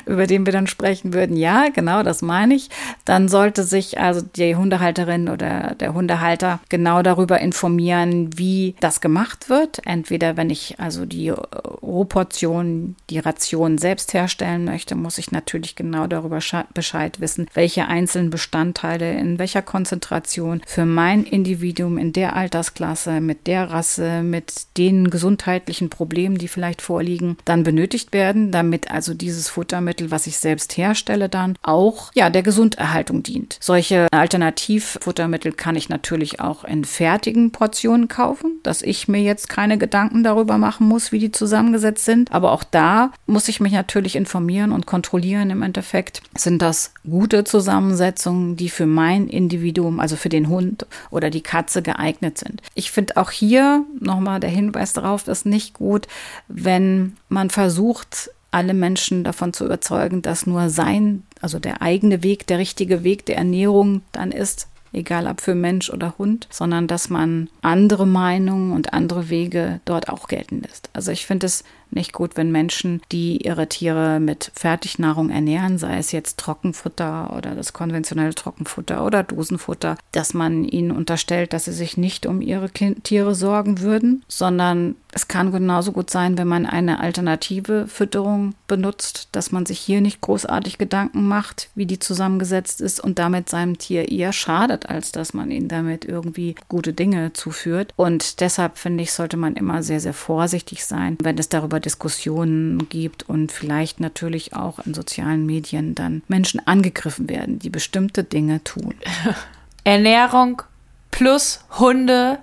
[0.06, 1.38] über den wir dann sprechen würden.
[1.38, 2.70] Ja, genau, das meine ich.
[3.06, 9.50] Dann sollte sich also die Hundehalterin oder der Hundehalter genau darüber informieren, wie das gemacht
[9.50, 9.82] wird.
[9.86, 16.08] Entweder wenn ich also die Rohportion, die Ration selbst herstellen möchte, muss ich natürlich genau
[16.08, 16.40] darüber
[16.74, 22.85] Bescheid wissen, welche einzelnen Bestandteile in welcher Konzentration für mein Individuum in der Altersklasse,
[23.22, 29.14] mit der Rasse, mit den gesundheitlichen Problemen, die vielleicht vorliegen, dann benötigt werden, damit also
[29.14, 33.58] dieses Futtermittel, was ich selbst herstelle, dann auch ja der Gesunderhaltung dient.
[33.60, 39.78] Solche Alternativfuttermittel kann ich natürlich auch in fertigen Portionen kaufen, dass ich mir jetzt keine
[39.78, 42.32] Gedanken darüber machen muss, wie die zusammengesetzt sind.
[42.32, 46.22] Aber auch da muss ich mich natürlich informieren und kontrollieren im Endeffekt.
[46.38, 51.82] Sind das gute Zusammensetzungen, die für mein Individuum, also für den Hund oder die Katze
[51.82, 52.62] geeignet sind?
[52.76, 56.08] Ich finde auch hier nochmal der Hinweis darauf, dass nicht gut,
[56.48, 62.48] wenn man versucht, alle Menschen davon zu überzeugen, dass nur sein, also der eigene Weg,
[62.48, 67.10] der richtige Weg der Ernährung dann ist, egal ob für Mensch oder Hund, sondern dass
[67.10, 70.90] man andere Meinungen und andere Wege dort auch gelten lässt.
[70.94, 71.64] Also ich finde es
[71.96, 77.56] nicht gut, wenn Menschen, die ihre Tiere mit Fertignahrung ernähren, sei es jetzt Trockenfutter oder
[77.56, 82.70] das konventionelle Trockenfutter oder Dosenfutter, dass man ihnen unterstellt, dass sie sich nicht um ihre
[82.70, 89.30] Tiere sorgen würden, sondern es kann genauso gut sein, wenn man eine alternative Fütterung benutzt,
[89.32, 93.78] dass man sich hier nicht großartig Gedanken macht, wie die zusammengesetzt ist und damit seinem
[93.78, 97.94] Tier eher schadet, als dass man ihnen damit irgendwie gute Dinge zuführt.
[97.96, 102.90] Und deshalb finde ich, sollte man immer sehr, sehr vorsichtig sein, wenn es darüber Diskussionen
[102.90, 108.64] gibt und vielleicht natürlich auch in sozialen Medien dann Menschen angegriffen werden, die bestimmte Dinge
[108.64, 108.96] tun.
[109.84, 110.64] Ernährung
[111.12, 112.40] plus Hunde,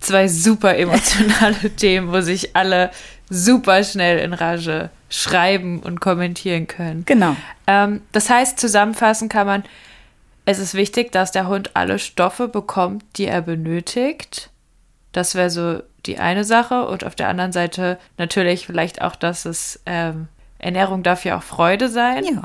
[0.00, 2.90] zwei super emotionale Themen, wo sich alle
[3.28, 7.04] super schnell in Rage schreiben und kommentieren können.
[7.06, 7.36] Genau.
[7.66, 9.64] Ähm, das heißt, zusammenfassen kann man,
[10.44, 14.50] es ist wichtig, dass der Hund alle Stoffe bekommt, die er benötigt.
[15.12, 19.44] Das wäre so die eine Sache und auf der anderen Seite natürlich vielleicht auch, dass
[19.44, 22.24] es ähm, Ernährung darf ja auch Freude sein.
[22.24, 22.42] Ja.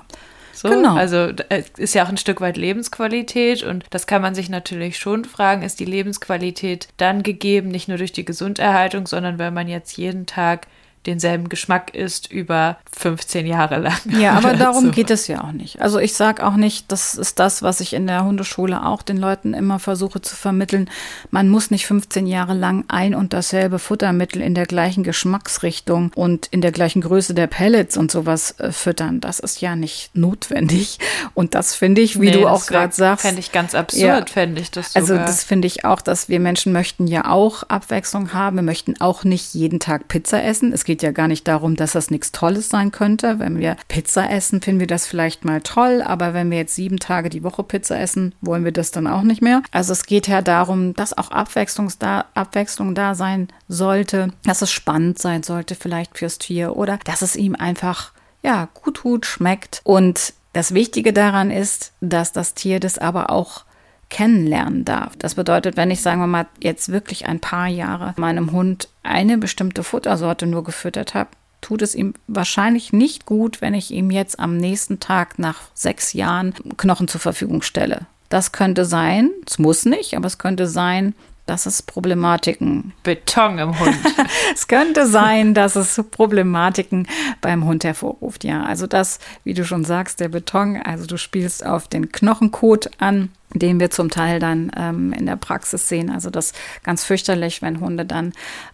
[0.54, 0.96] So, genau.
[0.96, 1.32] Also
[1.78, 5.64] ist ja auch ein Stück weit Lebensqualität und das kann man sich natürlich schon fragen,
[5.64, 10.26] ist die Lebensqualität dann gegeben, nicht nur durch die Gesunderhaltung, sondern wenn man jetzt jeden
[10.26, 10.68] Tag
[11.06, 13.98] denselben Geschmack isst über 15 Jahre lang.
[14.20, 14.92] Ja, aber darum so.
[14.92, 15.82] geht es ja auch nicht.
[15.82, 19.18] Also ich sage auch nicht, das ist das, was ich in der Hundeschule auch den
[19.18, 20.90] Leuten immer versuche zu vermitteln.
[21.32, 26.48] Man muss nicht 15 Jahre lang ein und dasselbe Futtermittel in der gleichen Geschmacksrichtung und
[26.48, 29.22] in der gleichen Größe der Pellets und sowas äh, füttern.
[29.22, 31.00] Das ist ja nicht notwendig.
[31.34, 33.26] Und das finde ich, wie nee, du auch gerade sagst.
[33.26, 34.26] Fände ich ganz absurd, ja.
[34.26, 34.96] fände ich das.
[34.96, 35.24] Also sogar.
[35.24, 38.58] Also das finde ich auch, dass wir Menschen möchten ja auch Abwechslung haben.
[38.58, 40.74] Wir möchten auch nicht jeden Tag Pizza essen.
[40.74, 43.40] Es geht ja gar nicht darum, dass das nichts Tolles sein könnte.
[43.40, 47.00] Wenn wir Pizza essen, finden wir das vielleicht mal toll, aber wenn wir jetzt sieben
[47.00, 49.62] Tage die Woche Pizza essen, wollen wir das dann auch nicht mehr.
[49.72, 55.44] Also es geht ja darum, dass auch Abwechslung da, sein sollte, dass es spannend sein
[55.44, 58.12] sollte vielleicht fürs Tier oder dass es ihm einfach
[58.44, 59.80] ja gut tut, schmeckt.
[59.86, 63.64] Und das Wichtige daran ist, dass das Tier das aber auch
[64.12, 65.14] kennenlernen darf.
[65.18, 69.40] Das bedeutet, wenn ich, sagen wir mal, jetzt wirklich ein paar Jahre meinem Hund eine
[69.40, 74.40] bestimmte Futtersorte nur gefüttert habe, tut es ihm wahrscheinlich nicht gut, wenn ich ihm jetzt
[74.40, 78.06] am nächsten Tag nach sechs Jahren Knochen zur Verfügung stelle.
[78.30, 82.94] Das könnte sein, es muss nicht, aber es könnte sein, dass es Problematiken.
[83.04, 83.96] Beton im Hund.
[84.54, 87.08] es könnte sein, dass es Problematiken
[87.42, 88.44] beim Hund hervorruft.
[88.44, 92.92] Ja, also das, wie du schon sagst, der Beton, also du spielst auf den Knochenkot
[93.00, 96.10] an den wir zum Teil dann ähm, in der Praxis sehen.
[96.10, 98.34] Also das ganz fürchterlich, wenn Hunde dann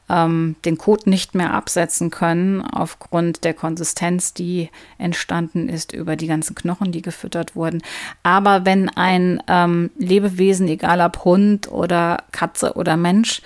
[0.10, 6.28] ähm, den Kot nicht mehr absetzen können aufgrund der Konsistenz, die entstanden ist über die
[6.28, 7.82] ganzen Knochen, die gefüttert wurden.
[8.24, 13.42] Aber wenn ein ähm, Lebewesen, egal ob Hund oder Katze oder Mensch,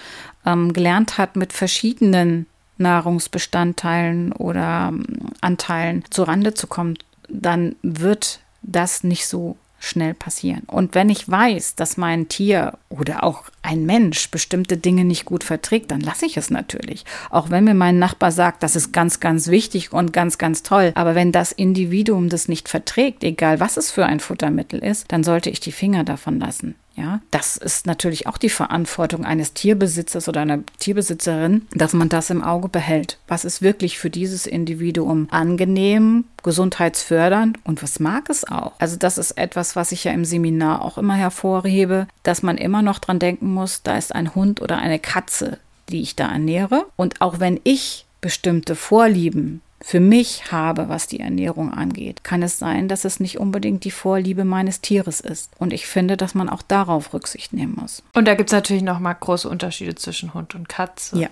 [0.46, 5.06] ähm, gelernt hat, mit verschiedenen Nahrungsbestandteilen oder ähm,
[5.42, 6.98] Anteilen zurande zu kommen,
[7.30, 10.62] dann wird das nicht so schnell passieren.
[10.68, 15.44] Und wenn ich weiß, dass mein Tier oder auch ein Mensch bestimmte Dinge nicht gut
[15.44, 17.04] verträgt, dann lasse ich es natürlich.
[17.30, 20.92] Auch wenn mir mein Nachbar sagt, das ist ganz, ganz wichtig und ganz, ganz toll.
[20.96, 25.24] Aber wenn das Individuum das nicht verträgt, egal was es für ein Futtermittel ist, dann
[25.24, 26.76] sollte ich die Finger davon lassen.
[26.96, 32.30] Ja, das ist natürlich auch die Verantwortung eines Tierbesitzers oder einer Tierbesitzerin, dass man das
[32.30, 33.18] im Auge behält.
[33.28, 38.74] Was ist wirklich für dieses Individuum angenehm, gesundheitsfördernd und was mag es auch?
[38.80, 42.82] Also das ist etwas, was ich ja im Seminar auch immer hervorhebe, dass man immer
[42.82, 46.86] noch dran denken muss, da ist ein Hund oder eine Katze, die ich da ernähre.
[46.98, 52.60] Und auch wenn ich bestimmte Vorlieben für mich habe, was die Ernährung angeht, kann es
[52.60, 55.52] sein, dass es nicht unbedingt die Vorliebe meines Tieres ist.
[55.58, 58.04] Und ich finde, dass man auch darauf Rücksicht nehmen muss.
[58.14, 61.20] Und da gibt es natürlich noch mal große Unterschiede zwischen Hund und Katze.
[61.20, 61.30] Ja.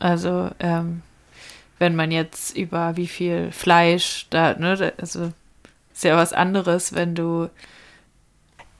[0.00, 1.02] also ähm,
[1.78, 5.32] wenn man jetzt über wie viel Fleisch da, ne, also
[5.92, 7.48] ist ja was anderes, wenn du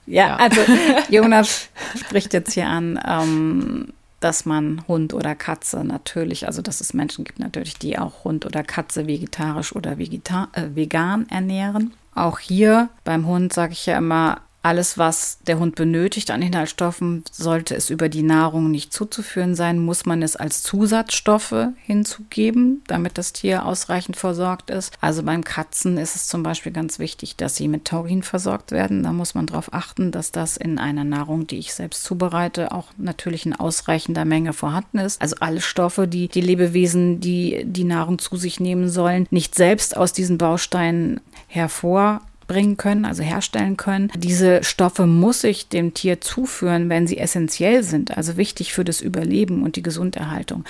[0.07, 0.37] ja, ja.
[0.37, 0.61] also
[1.09, 6.95] Jonas spricht jetzt hier an, ähm, dass man Hund oder Katze natürlich, also dass es
[6.95, 11.93] Menschen gibt natürlich, die auch Hund oder Katze vegetarisch oder vegeta äh, vegan ernähren.
[12.15, 17.25] Auch hier beim Hund sage ich ja immer, alles, was der Hund benötigt an Inhaltsstoffen,
[17.31, 23.19] sollte es über die Nahrung nicht zuzuführen sein, muss man es als Zusatzstoffe hinzugeben, damit
[23.19, 24.93] das Tier ausreichend versorgt ist.
[25.01, 29.03] Also beim Katzen ist es zum Beispiel ganz wichtig, dass sie mit Taurin versorgt werden.
[29.03, 32.89] Da muss man darauf achten, dass das in einer Nahrung, die ich selbst zubereite, auch
[32.97, 35.21] natürlich in ausreichender Menge vorhanden ist.
[35.21, 39.97] Also alle Stoffe, die die Lebewesen, die die Nahrung zu sich nehmen sollen, nicht selbst
[39.97, 42.21] aus diesen Bausteinen hervor
[42.53, 44.13] bringen können, also herstellen können.
[44.15, 49.01] Diese Stoffe muss ich dem Tier zuführen, wenn sie essentiell sind, also wichtig für das
[49.01, 50.65] Überleben und die Gesunderhaltung.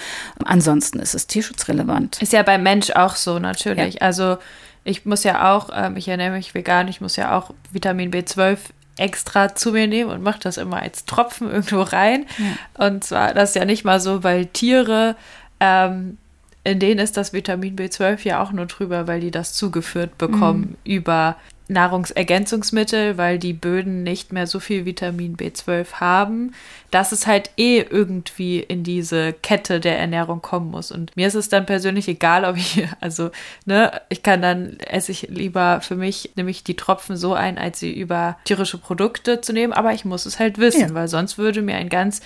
[0.45, 2.23] Ansonsten ist es tierschutzrelevant.
[2.23, 3.95] Ist ja beim Mensch auch so, natürlich.
[3.95, 4.01] Ja.
[4.03, 4.39] Also
[4.85, 8.59] ich muss ja auch, ähm, ich ernähre mich vegan, ich muss ja auch Vitamin B12
[8.97, 12.27] extra zu mir nehmen und mache das immer als Tropfen irgendwo rein.
[12.39, 12.87] Ja.
[12.87, 15.17] Und zwar, das ist ja nicht mal so, weil Tiere
[15.59, 16.17] ähm,
[16.65, 20.61] in denen ist das Vitamin B12 ja auch nur drüber, weil die das zugeführt bekommen
[20.61, 20.77] mhm.
[20.85, 21.37] über
[21.69, 26.55] Nahrungsergänzungsmittel, weil die Böden nicht mehr so viel Vitamin B12 haben,
[26.91, 30.91] dass es halt eh irgendwie in diese Kette der Ernährung kommen muss.
[30.91, 33.31] Und mir ist es dann persönlich egal, ob ich, also,
[33.65, 37.81] ne, ich kann dann, esse ich lieber für mich, nämlich die Tropfen so ein, als
[37.81, 40.95] sie über tierische Produkte zu nehmen, aber ich muss es halt wissen, ja.
[40.95, 42.21] weil sonst würde mir ein ganz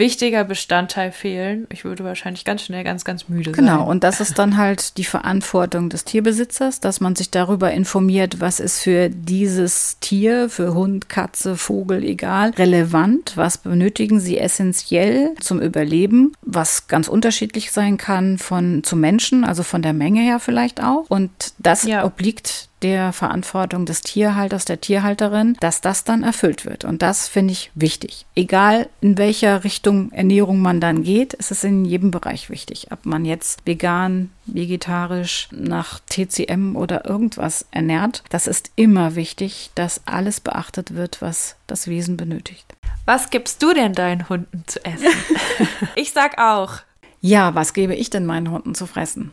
[0.00, 1.68] wichtiger Bestandteil fehlen.
[1.70, 3.64] Ich würde wahrscheinlich ganz schnell ganz, ganz müde sein.
[3.64, 8.40] Genau, und das ist dann halt die Verantwortung des Tierbesitzers, dass man sich darüber informiert,
[8.40, 15.34] was ist für dieses Tier, für Hund, Katze, Vogel, egal, relevant, was benötigen sie essentiell
[15.38, 20.40] zum Überleben, was ganz unterschiedlich sein kann von zu Menschen, also von der Menge her
[20.40, 21.04] vielleicht auch.
[21.08, 22.04] Und das ja.
[22.04, 26.84] obliegt der Verantwortung des Tierhalters, der Tierhalterin, dass das dann erfüllt wird.
[26.84, 28.26] Und das finde ich wichtig.
[28.34, 32.88] Egal in welcher Richtung Ernährung man dann geht, ist es in jedem Bereich wichtig.
[32.90, 40.06] Ob man jetzt vegan, vegetarisch, nach TCM oder irgendwas ernährt, das ist immer wichtig, dass
[40.06, 42.64] alles beachtet wird, was das Wesen benötigt.
[43.04, 45.06] Was gibst du denn deinen Hunden zu essen?
[45.94, 46.80] ich sag auch.
[47.20, 49.32] Ja, was gebe ich denn meinen Hunden zu fressen?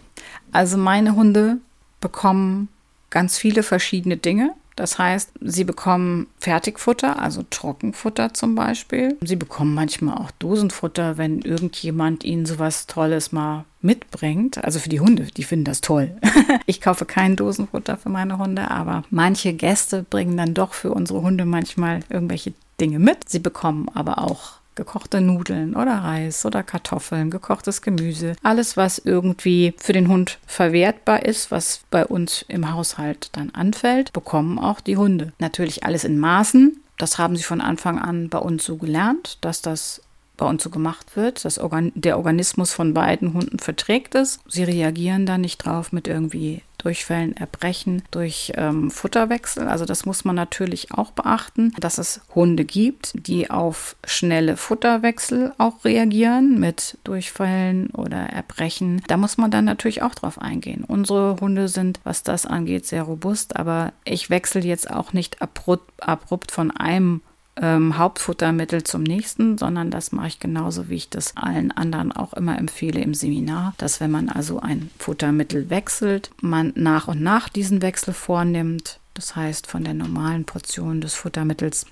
[0.52, 1.58] Also meine Hunde
[2.02, 2.70] bekommen
[3.10, 4.54] ganz viele verschiedene Dinge.
[4.78, 9.18] Das heißt, sie bekommen Fertigfutter, also Trockenfutter zum Beispiel.
[9.22, 14.64] Sie bekommen manchmal auch Dosenfutter, wenn irgendjemand ihnen sowas Tolles mal mitbringt.
[14.64, 16.16] Also für die Hunde, die finden das toll.
[16.68, 21.24] ich kaufe kein Dosenfutter für meine Hunde, aber manche Gäste bringen dann doch für unsere
[21.24, 23.28] Hunde manchmal irgendwelche Dinge mit.
[23.30, 29.74] Sie bekommen aber auch gekochte Nudeln oder Reis oder Kartoffeln, gekochtes Gemüse, alles, was irgendwie
[29.78, 34.96] für den Hund verwertbar ist, was bei uns im Haushalt dann anfällt, bekommen auch die
[34.96, 35.34] Hunde.
[35.40, 36.82] Natürlich alles in Maßen.
[36.98, 40.02] Das haben sie von Anfang an bei uns so gelernt, dass das
[40.38, 41.60] bei uns so gemacht wird, dass
[41.96, 44.40] der Organismus von beiden Hunden verträgt ist.
[44.48, 49.68] Sie reagieren da nicht drauf mit irgendwie Durchfällen, Erbrechen durch ähm, Futterwechsel.
[49.68, 55.52] Also das muss man natürlich auch beachten, dass es Hunde gibt, die auf schnelle Futterwechsel
[55.58, 59.02] auch reagieren mit Durchfällen oder Erbrechen.
[59.08, 60.86] Da muss man dann natürlich auch drauf eingehen.
[60.88, 65.92] Unsere Hunde sind, was das angeht, sehr robust, aber ich wechsle jetzt auch nicht abrupt,
[66.02, 67.20] abrupt von einem
[67.62, 72.34] ähm, Hauptfuttermittel zum nächsten, sondern das mache ich genauso, wie ich das allen anderen auch
[72.34, 77.50] immer empfehle im Seminar, dass wenn man also ein Futtermittel wechselt, man nach und nach
[77.50, 79.00] diesen Wechsel vornimmt.
[79.14, 81.88] Das heißt, von der normalen Portion des Futtermittels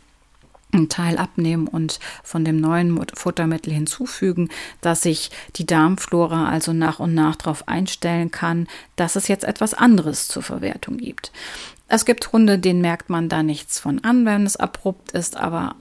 [0.76, 4.50] einen Teil abnehmen und von dem neuen Futtermittel hinzufügen,
[4.82, 9.74] dass sich die Darmflora also nach und nach darauf einstellen kann, dass es jetzt etwas
[9.74, 11.32] anderes zur Verwertung gibt.
[11.88, 15.76] Es gibt Hunde, denen merkt man da nichts von an, wenn es abrupt ist, aber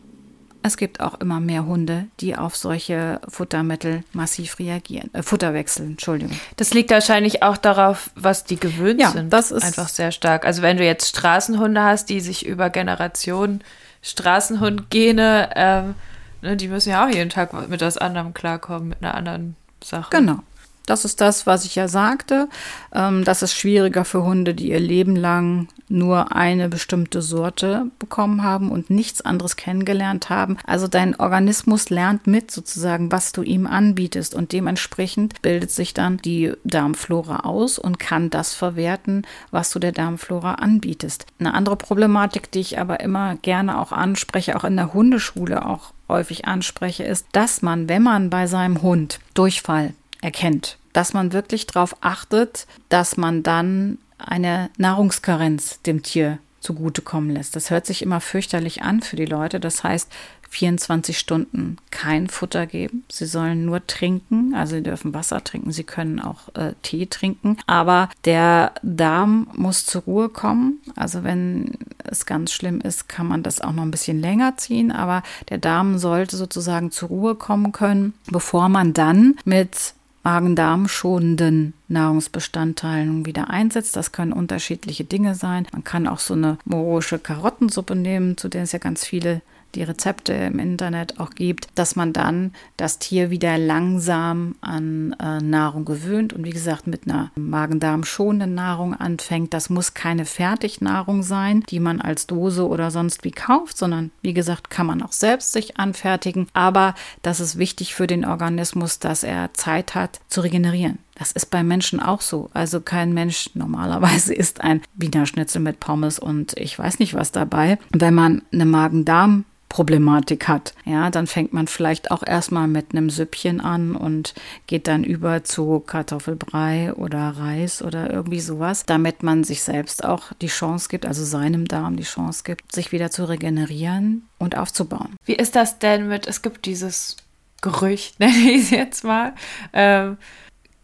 [0.66, 5.12] es gibt auch immer mehr Hunde, die auf solche Futtermittel massiv reagieren.
[5.12, 6.38] Äh, Futterwechsel, Entschuldigung.
[6.56, 9.30] Das liegt wahrscheinlich auch darauf, was die gewöhnt ja, sind.
[9.30, 10.46] Das ist einfach sehr stark.
[10.46, 13.62] Also wenn du jetzt Straßenhunde hast, die sich über Generationen
[14.00, 15.94] Straßenhundgene, ähm,
[16.40, 20.08] ne, die müssen ja auch jeden Tag mit was anderem klarkommen, mit einer anderen Sache.
[20.16, 20.38] Genau.
[20.86, 22.48] Das ist das, was ich ja sagte.
[22.92, 28.42] Ähm, das ist schwieriger für Hunde, die ihr Leben lang nur eine bestimmte Sorte bekommen
[28.42, 30.56] haben und nichts anderes kennengelernt haben.
[30.66, 36.18] Also dein Organismus lernt mit sozusagen, was du ihm anbietest und dementsprechend bildet sich dann
[36.18, 41.26] die Darmflora aus und kann das verwerten, was du der Darmflora anbietest.
[41.38, 45.92] Eine andere Problematik, die ich aber immer gerne auch anspreche, auch in der Hundeschule auch
[46.08, 49.94] häufig anspreche, ist, dass man, wenn man bei seinem Hund Durchfall
[50.24, 57.54] erkennt, dass man wirklich darauf achtet, dass man dann eine Nahrungskarenz dem Tier zugutekommen lässt.
[57.54, 59.60] Das hört sich immer fürchterlich an für die Leute.
[59.60, 60.10] Das heißt,
[60.48, 63.04] 24 Stunden kein Futter geben.
[63.10, 67.58] Sie sollen nur trinken, also sie dürfen Wasser trinken, sie können auch äh, Tee trinken.
[67.66, 70.80] Aber der Darm muss zur Ruhe kommen.
[70.94, 71.72] Also wenn
[72.04, 74.92] es ganz schlimm ist, kann man das auch noch ein bisschen länger ziehen.
[74.92, 79.94] Aber der Darm sollte sozusagen zur Ruhe kommen können, bevor man dann mit
[80.24, 83.94] Magen-Darm schonenden Nahrungsbestandteilen wieder einsetzt.
[83.94, 85.66] Das können unterschiedliche Dinge sein.
[85.72, 89.42] Man kann auch so eine morische Karottensuppe nehmen, zu der es ja ganz viele
[89.74, 95.38] die Rezepte im Internet auch gibt, dass man dann das Tier wieder langsam an äh,
[95.40, 99.54] Nahrung gewöhnt und wie gesagt mit einer Magen-Darm schonenden Nahrung anfängt.
[99.54, 104.34] Das muss keine Fertignahrung sein, die man als Dose oder sonst wie kauft, sondern wie
[104.34, 106.46] gesagt kann man auch selbst sich anfertigen.
[106.52, 110.98] Aber das ist wichtig für den Organismus, dass er Zeit hat zu regenerieren.
[111.14, 112.50] Das ist bei Menschen auch so.
[112.52, 117.32] Also kein Mensch normalerweise isst ein Wiener Schnitzel mit Pommes und ich weiß nicht was
[117.32, 117.78] dabei.
[117.90, 119.44] Wenn man eine Magen-Darm
[119.74, 120.72] Problematik hat.
[120.84, 124.32] Ja, dann fängt man vielleicht auch erstmal mit einem Süppchen an und
[124.68, 130.32] geht dann über zu Kartoffelbrei oder Reis oder irgendwie sowas, damit man sich selbst auch
[130.40, 135.16] die Chance gibt, also seinem Darm die Chance gibt, sich wieder zu regenerieren und aufzubauen.
[135.24, 137.16] Wie ist das denn mit, es gibt dieses
[137.60, 139.34] Gerücht, nenne ich es jetzt mal,
[139.72, 140.18] ähm,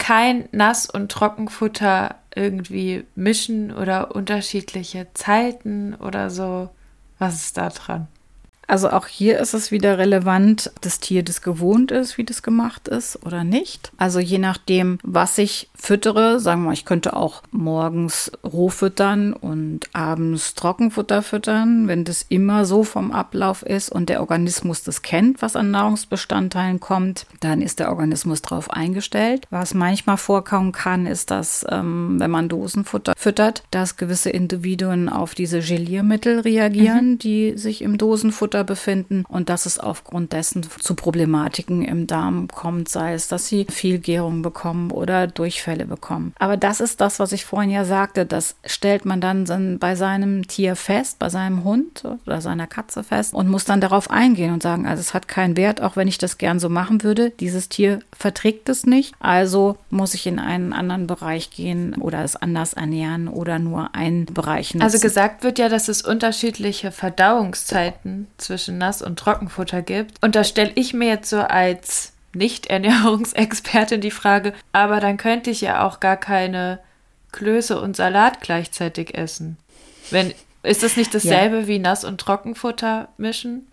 [0.00, 6.70] kein Nass- und Trockenfutter irgendwie mischen oder unterschiedliche Zeiten oder so.
[7.18, 8.08] Was ist da dran?
[8.70, 12.44] Also auch hier ist es wieder relevant, ob das Tier das gewohnt ist, wie das
[12.44, 13.90] gemacht ist oder nicht.
[13.96, 19.32] Also je nachdem, was ich füttere, sagen wir mal, ich könnte auch morgens roh füttern
[19.32, 25.02] und abends Trockenfutter füttern, wenn das immer so vom Ablauf ist und der Organismus das
[25.02, 29.48] kennt, was an Nahrungsbestandteilen kommt, dann ist der Organismus darauf eingestellt.
[29.50, 35.34] Was manchmal vorkommen kann, ist, dass ähm, wenn man Dosenfutter füttert, dass gewisse Individuen auf
[35.34, 37.18] diese Geliermittel reagieren, mhm.
[37.18, 42.88] die sich im Dosenfutter befinden und dass es aufgrund dessen zu Problematiken im Darm kommt,
[42.88, 46.34] sei es, dass sie viel Gärung bekommen oder Durchfälle bekommen.
[46.38, 50.46] Aber das ist das, was ich vorhin ja sagte, das stellt man dann bei seinem
[50.46, 54.62] Tier fest, bei seinem Hund oder seiner Katze fest und muss dann darauf eingehen und
[54.62, 57.30] sagen, also es hat keinen Wert, auch wenn ich das gern so machen würde.
[57.30, 62.36] Dieses Tier verträgt es nicht, also muss ich in einen anderen Bereich gehen oder es
[62.36, 64.84] anders ernähren oder nur einen Bereich nutzen.
[64.84, 70.22] Also gesagt wird ja, dass es unterschiedliche Verdauungszeiten zwischen Nass- und Trockenfutter gibt.
[70.22, 75.60] Und da stelle ich mir jetzt so als Nicht-Ernährungsexpertin die Frage, aber dann könnte ich
[75.60, 76.78] ja auch gar keine
[77.32, 79.56] Klöße und Salat gleichzeitig essen.
[80.10, 80.32] Wenn,
[80.62, 81.66] ist das nicht dasselbe ja.
[81.66, 83.66] wie Nass- und Trockenfutter mischen?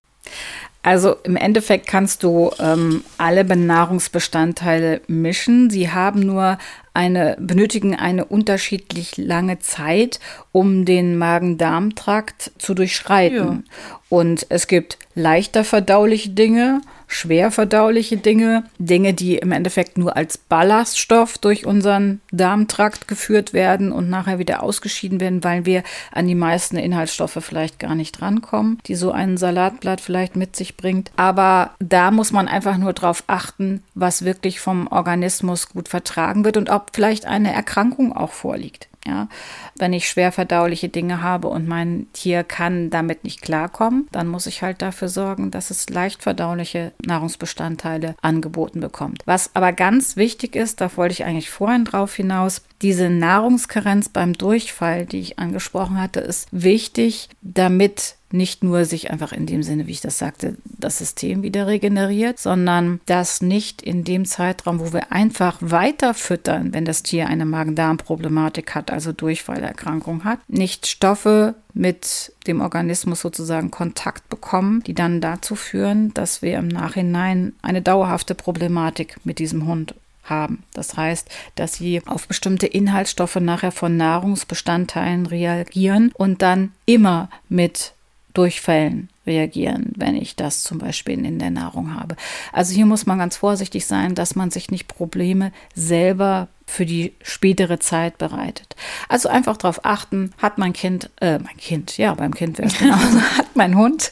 [0.84, 5.69] Also im Endeffekt kannst du ähm, alle Nahrungsbestandteile mischen.
[5.69, 6.57] Sie haben nur
[6.93, 10.19] eine, benötigen eine unterschiedlich lange Zeit,
[10.51, 13.65] um den Magen-Darm-Trakt zu durchschreiten.
[13.67, 13.96] Ja.
[14.09, 20.38] Und es gibt leichter verdauliche Dinge schwer verdauliche Dinge, Dinge, die im Endeffekt nur als
[20.38, 26.36] Ballaststoff durch unseren Darmtrakt geführt werden und nachher wieder ausgeschieden werden, weil wir an die
[26.36, 31.11] meisten Inhaltsstoffe vielleicht gar nicht rankommen, die so ein Salatblatt vielleicht mit sich bringt.
[31.15, 36.57] Aber da muss man einfach nur darauf achten, was wirklich vom Organismus gut vertragen wird
[36.57, 38.89] und ob vielleicht eine Erkrankung auch vorliegt.
[39.07, 39.30] Ja,
[39.78, 44.47] wenn ich schwer verdauliche Dinge habe und mein Tier kann damit nicht klarkommen, dann muss
[44.47, 49.21] ich halt dafür sorgen, dass es leicht verdauliche Nahrungsbestandteile angeboten bekommt.
[49.25, 54.33] Was aber ganz wichtig ist, da wollte ich eigentlich vorhin drauf hinaus, diese Nahrungskarenz beim
[54.33, 59.88] Durchfall, die ich angesprochen hatte, ist wichtig, damit nicht nur sich einfach in dem Sinne,
[59.88, 64.93] wie ich das sagte, das System wieder regeneriert, sondern dass nicht in dem Zeitraum, wo
[64.93, 71.55] wir einfach weiter füttern, wenn das Tier eine Magen-Darm-Problematik hat, also Durchfallerkrankung hat, nicht Stoffe
[71.73, 77.82] mit dem Organismus sozusagen Kontakt bekommen, die dann dazu führen, dass wir im Nachhinein eine
[77.82, 80.63] dauerhafte Problematik mit diesem Hund haben.
[80.73, 87.93] Das heißt, dass sie auf bestimmte Inhaltsstoffe nachher von Nahrungsbestandteilen reagieren und dann immer mit
[88.38, 92.15] Durchfällen reagieren, wenn ich das zum Beispiel in der Nahrung habe.
[92.53, 97.13] Also hier muss man ganz vorsichtig sein, dass man sich nicht Probleme selber für die
[97.23, 98.75] spätere Zeit bereitet.
[99.09, 102.77] Also einfach darauf achten, hat mein Kind, äh, mein Kind, ja, beim Kind wäre es
[102.79, 104.11] genauso, hat mein Hund,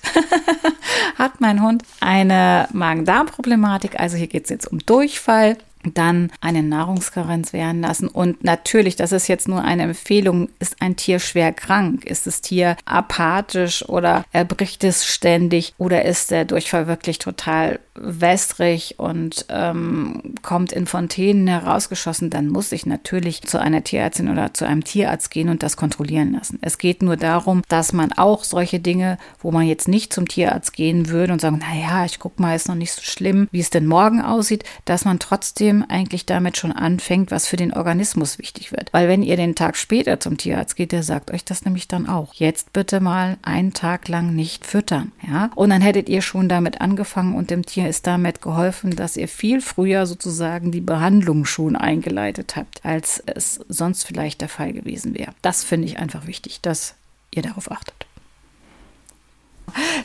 [1.18, 5.58] hat mein Hund eine Magen-Darm-Problematik, also hier geht es jetzt um Durchfall,
[5.94, 8.08] dann eine Nahrungskarenz werden lassen.
[8.08, 12.06] Und natürlich, das ist jetzt nur eine Empfehlung, ist ein Tier schwer krank?
[12.06, 18.96] Ist das Tier apathisch oder erbricht es ständig oder ist der Durchfall wirklich total wässrig
[18.98, 24.66] und ähm, kommt in Fontänen herausgeschossen, dann muss ich natürlich zu einer Tierärztin oder zu
[24.66, 26.60] einem Tierarzt gehen und das kontrollieren lassen.
[26.62, 30.74] Es geht nur darum, dass man auch solche Dinge, wo man jetzt nicht zum Tierarzt
[30.74, 33.70] gehen würde und sagen, naja, ich guck mal, ist noch nicht so schlimm, wie es
[33.70, 38.72] denn morgen aussieht, dass man trotzdem eigentlich damit schon anfängt, was für den Organismus wichtig
[38.72, 38.94] wird.
[38.94, 42.08] Weil wenn ihr den Tag später zum Tierarzt geht, der sagt euch das nämlich dann
[42.08, 42.34] auch.
[42.34, 45.50] Jetzt bitte mal einen Tag lang nicht füttern, ja?
[45.56, 49.28] Und dann hättet ihr schon damit angefangen und dem Tier ist damit geholfen, dass ihr
[49.28, 55.16] viel früher sozusagen die Behandlung schon eingeleitet habt, als es sonst vielleicht der Fall gewesen
[55.18, 55.34] wäre.
[55.42, 56.96] Das finde ich einfach wichtig, dass
[57.32, 58.06] ihr darauf achtet.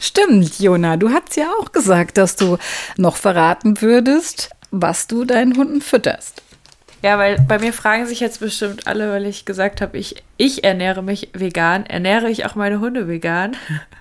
[0.00, 2.58] Stimmt, Jona, du hast ja auch gesagt, dass du
[2.96, 6.42] noch verraten würdest, was du deinen Hunden fütterst.
[7.02, 10.64] Ja, weil bei mir fragen sich jetzt bestimmt alle, weil ich gesagt habe, ich, ich
[10.64, 11.86] ernähre mich vegan.
[11.86, 13.56] Ernähre ich auch meine Hunde vegan?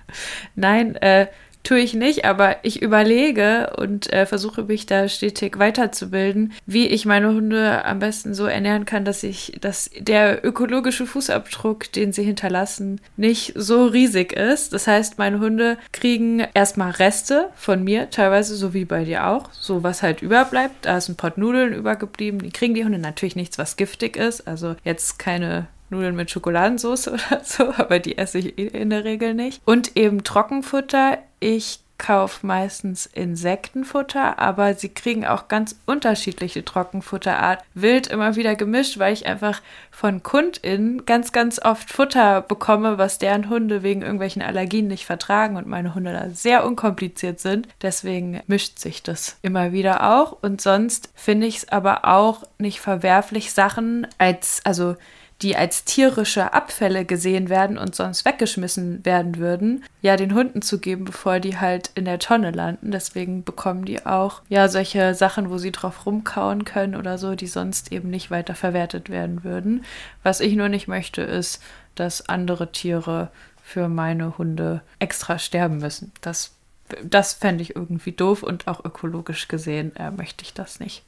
[0.54, 1.26] Nein, äh,
[1.62, 7.06] tue ich nicht, aber ich überlege und äh, versuche mich da stetig weiterzubilden, wie ich
[7.06, 12.22] meine Hunde am besten so ernähren kann, dass ich, dass der ökologische Fußabdruck, den sie
[12.22, 14.72] hinterlassen, nicht so riesig ist.
[14.72, 19.50] Das heißt, meine Hunde kriegen erstmal Reste von mir, teilweise so wie bei dir auch,
[19.52, 20.86] so was halt überbleibt.
[20.86, 22.40] Da ist ein Pot Nudeln übergeblieben.
[22.40, 24.46] Die kriegen die Hunde natürlich nichts, was giftig ist.
[24.48, 29.04] Also jetzt keine Nudeln mit Schokoladensauce oder so, aber die esse ich eh in der
[29.04, 29.60] Regel nicht.
[29.64, 31.18] Und eben Trockenfutter.
[31.40, 37.62] Ich kaufe meistens Insektenfutter, aber sie kriegen auch ganz unterschiedliche Trockenfutterart.
[37.74, 39.60] Wild immer wieder gemischt, weil ich einfach
[39.90, 45.56] von KundInnen ganz, ganz oft Futter bekomme, was deren Hunde wegen irgendwelchen Allergien nicht vertragen
[45.56, 47.68] und meine Hunde da sehr unkompliziert sind.
[47.82, 50.38] Deswegen mischt sich das immer wieder auch.
[50.40, 54.96] Und sonst finde ich es aber auch nicht verwerflich, Sachen als, also
[55.42, 60.78] die als tierische Abfälle gesehen werden und sonst weggeschmissen werden würden, ja den Hunden zu
[60.78, 62.90] geben, bevor die halt in der Tonne landen.
[62.90, 67.46] Deswegen bekommen die auch ja solche Sachen, wo sie drauf rumkauen können oder so, die
[67.46, 69.84] sonst eben nicht weiter verwertet werden würden.
[70.22, 71.62] Was ich nur nicht möchte, ist,
[71.94, 73.30] dass andere Tiere
[73.62, 76.12] für meine Hunde extra sterben müssen.
[76.20, 76.52] Das,
[77.02, 81.02] das fände ich irgendwie doof und auch ökologisch gesehen äh, möchte ich das nicht.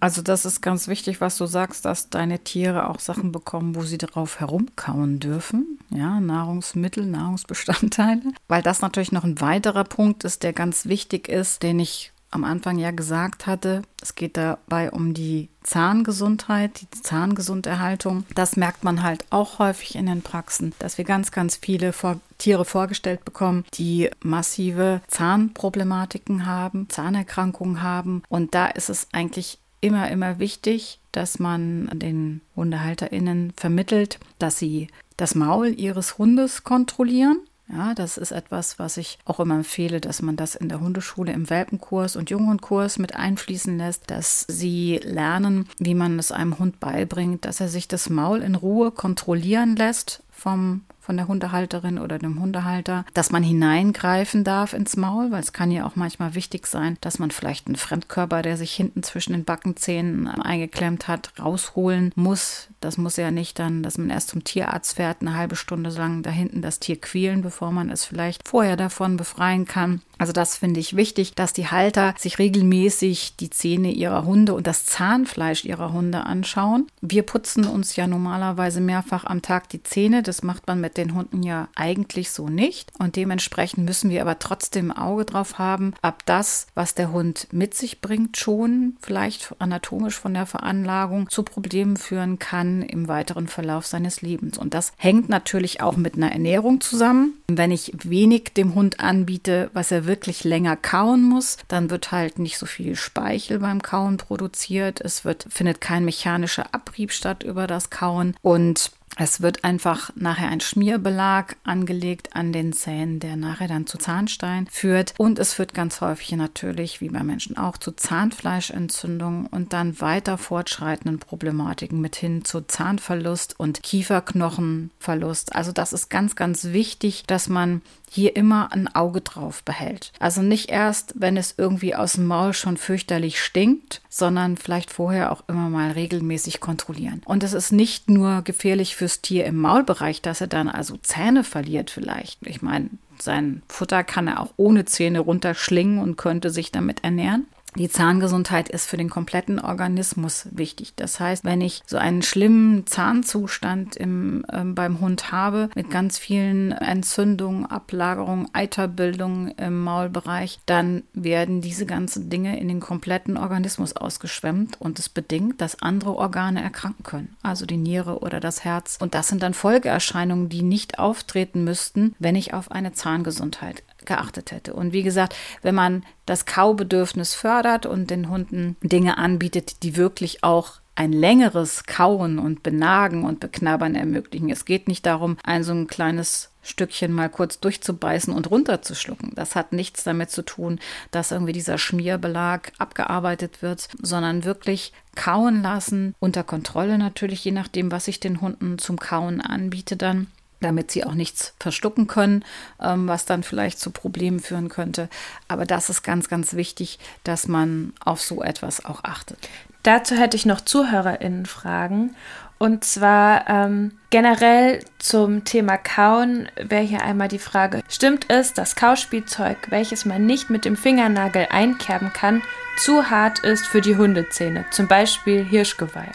[0.00, 3.82] Also das ist ganz wichtig, was du sagst, dass deine Tiere auch Sachen bekommen, wo
[3.82, 5.78] sie darauf herumkauen dürfen.
[5.90, 8.32] Ja, Nahrungsmittel, Nahrungsbestandteile.
[8.48, 12.44] Weil das natürlich noch ein weiterer Punkt ist, der ganz wichtig ist, den ich am
[12.44, 13.82] Anfang ja gesagt hatte.
[14.00, 18.24] Es geht dabei um die Zahngesundheit, die Zahngesunderhaltung.
[18.34, 22.20] Das merkt man halt auch häufig in den Praxen, dass wir ganz, ganz viele vor
[22.38, 28.22] Tiere vorgestellt bekommen, die massive Zahnproblematiken haben, Zahnerkrankungen haben.
[28.28, 34.88] Und da ist es eigentlich immer, immer wichtig, dass man den HundehalterInnen vermittelt, dass sie
[35.16, 37.38] das Maul ihres Hundes kontrollieren.
[37.72, 41.32] Ja, das ist etwas, was ich auch immer empfehle, dass man das in der Hundeschule
[41.32, 46.80] im Welpenkurs und Junghundkurs mit einfließen lässt, dass sie lernen, wie man es einem Hund
[46.80, 52.20] beibringt, dass er sich das Maul in Ruhe kontrollieren lässt vom von der Hundehalterin oder
[52.20, 56.68] dem Hundehalter, dass man hineingreifen darf ins Maul, weil es kann ja auch manchmal wichtig
[56.68, 62.12] sein, dass man vielleicht einen Fremdkörper, der sich hinten zwischen den Backenzähnen eingeklemmt hat, rausholen
[62.14, 62.68] muss.
[62.80, 66.22] Das muss ja nicht dann, dass man erst zum Tierarzt fährt, eine halbe Stunde lang
[66.22, 70.02] da hinten das Tier quälen, bevor man es vielleicht vorher davon befreien kann.
[70.20, 74.66] Also das finde ich wichtig, dass die Halter sich regelmäßig die Zähne ihrer Hunde und
[74.66, 76.88] das Zahnfleisch ihrer Hunde anschauen.
[77.00, 80.22] Wir putzen uns ja normalerweise mehrfach am Tag die Zähne.
[80.22, 82.92] Das macht man mit den Hunden ja eigentlich so nicht.
[82.98, 87.48] Und dementsprechend müssen wir aber trotzdem ein Auge drauf haben, ob das, was der Hund
[87.50, 93.48] mit sich bringt, schon vielleicht anatomisch von der Veranlagung zu Problemen führen kann im weiteren
[93.48, 94.58] Verlauf seines Lebens.
[94.58, 97.38] Und das hängt natürlich auch mit einer Ernährung zusammen.
[97.48, 102.40] Wenn ich wenig dem Hund anbiete, was er wirklich länger kauen muss, dann wird halt
[102.40, 105.00] nicht so viel Speichel beim Kauen produziert.
[105.00, 110.48] Es wird, findet kein mechanischer Abrieb statt über das Kauen und es wird einfach nachher
[110.48, 115.14] ein Schmierbelag angelegt an den Zähnen, der nachher dann zu Zahnstein führt.
[115.18, 120.38] Und es führt ganz häufig natürlich, wie bei Menschen auch, zu Zahnfleischentzündungen und dann weiter
[120.38, 125.54] fortschreitenden Problematiken mit hin zu Zahnverlust und Kieferknochenverlust.
[125.54, 127.82] Also das ist ganz, ganz wichtig, dass man
[128.12, 130.12] hier immer ein Auge drauf behält.
[130.18, 135.30] Also nicht erst, wenn es irgendwie aus dem Maul schon fürchterlich stinkt, sondern vielleicht vorher
[135.30, 137.22] auch immer mal regelmäßig kontrollieren.
[137.24, 141.44] Und es ist nicht nur gefährlich fürs Tier im Maulbereich, dass er dann also Zähne
[141.44, 142.44] verliert vielleicht.
[142.44, 142.90] Ich meine,
[143.20, 147.46] sein Futter kann er auch ohne Zähne runterschlingen und könnte sich damit ernähren.
[147.76, 150.94] Die Zahngesundheit ist für den kompletten Organismus wichtig.
[150.96, 156.18] Das heißt, wenn ich so einen schlimmen Zahnzustand im, äh, beim Hund habe, mit ganz
[156.18, 163.94] vielen Entzündungen, Ablagerungen, Eiterbildungen im Maulbereich, dann werden diese ganzen Dinge in den kompletten Organismus
[163.94, 168.98] ausgeschwemmt und es bedingt, dass andere Organe erkranken können, also die Niere oder das Herz.
[169.00, 174.52] Und das sind dann Folgeerscheinungen, die nicht auftreten müssten, wenn ich auf eine Zahngesundheit geachtet
[174.52, 174.72] hätte.
[174.72, 180.44] Und wie gesagt, wenn man das Kaubedürfnis fördert und den Hunden Dinge anbietet, die wirklich
[180.44, 184.50] auch ein längeres Kauen und Benagen und Beknabbern ermöglichen.
[184.50, 189.32] Es geht nicht darum, ein so ein kleines Stückchen mal kurz durchzubeißen und runterzuschlucken.
[189.34, 190.78] Das hat nichts damit zu tun,
[191.10, 197.90] dass irgendwie dieser Schmierbelag abgearbeitet wird, sondern wirklich kauen lassen, unter Kontrolle natürlich, je nachdem,
[197.90, 200.26] was ich den Hunden zum Kauen anbiete dann
[200.60, 202.44] damit sie auch nichts verstucken können,
[202.80, 205.08] ähm, was dann vielleicht zu Problemen führen könnte.
[205.48, 209.48] Aber das ist ganz, ganz wichtig, dass man auf so etwas auch achtet.
[209.82, 212.14] Dazu hätte ich noch ZuhörerInnen-Fragen.
[212.58, 218.76] Und zwar ähm, generell zum Thema Kauen wäre hier einmal die Frage, stimmt es, dass
[218.76, 222.42] Kauspielzeug, welches man nicht mit dem Fingernagel einkerben kann,
[222.76, 226.12] zu hart ist für die Hundezähne, zum Beispiel Hirschgeweih?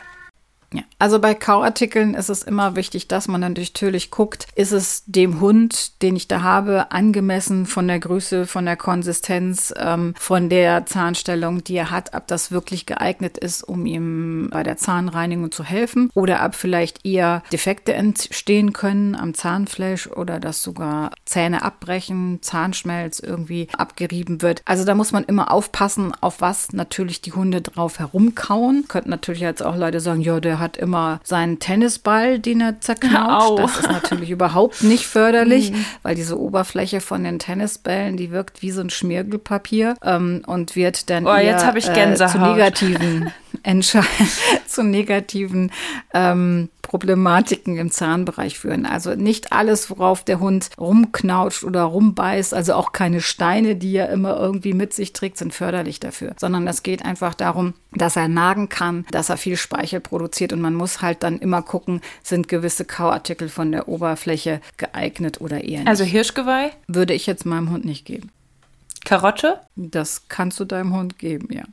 [0.76, 5.04] Ja, also bei Kauartikeln ist es immer wichtig, dass man dann natürlich guckt, ist es
[5.06, 10.50] dem Hund, den ich da habe, angemessen von der Größe, von der Konsistenz, ähm, von
[10.50, 15.52] der Zahnstellung, die er hat, ob das wirklich geeignet ist, um ihm bei der Zahnreinigung
[15.52, 21.62] zu helfen oder ob vielleicht eher Defekte entstehen können am Zahnfleisch oder dass sogar Zähne
[21.62, 24.62] abbrechen, Zahnschmelz irgendwie abgerieben wird.
[24.66, 28.86] Also da muss man immer aufpassen, auf was natürlich die Hunde drauf herumkauen.
[28.90, 32.82] Könnten natürlich jetzt auch Leute sagen, ja, der hat hat immer seinen Tennisball, den er
[32.82, 33.52] zerknautscht.
[33.52, 33.58] Au.
[33.58, 35.86] Das ist natürlich überhaupt nicht förderlich, mhm.
[36.04, 41.10] weil diese Oberfläche von den Tennisbällen, die wirkt wie so ein Schmirgelpapier ähm, und wird
[41.10, 41.86] dann oh, eher, jetzt ich
[42.26, 43.32] Äh, zu negativen
[44.68, 45.72] zu negativen
[46.14, 48.86] ähm, Problematiken im Zahnbereich führen.
[48.86, 54.10] Also nicht alles, worauf der Hund rumknautscht oder rumbeißt, also auch keine Steine, die er
[54.10, 58.28] immer irgendwie mit sich trägt, sind förderlich dafür, sondern es geht einfach darum, dass er
[58.28, 62.48] nagen kann, dass er viel Speichel produziert und man muss halt dann immer gucken, sind
[62.48, 65.88] gewisse Kauartikel von der Oberfläche geeignet oder eher nicht.
[65.88, 66.72] Also Hirschgeweih?
[66.88, 68.32] Würde ich jetzt meinem Hund nicht geben.
[69.06, 69.60] Karotte?
[69.76, 71.64] Das kannst du deinem Hund geben, ja.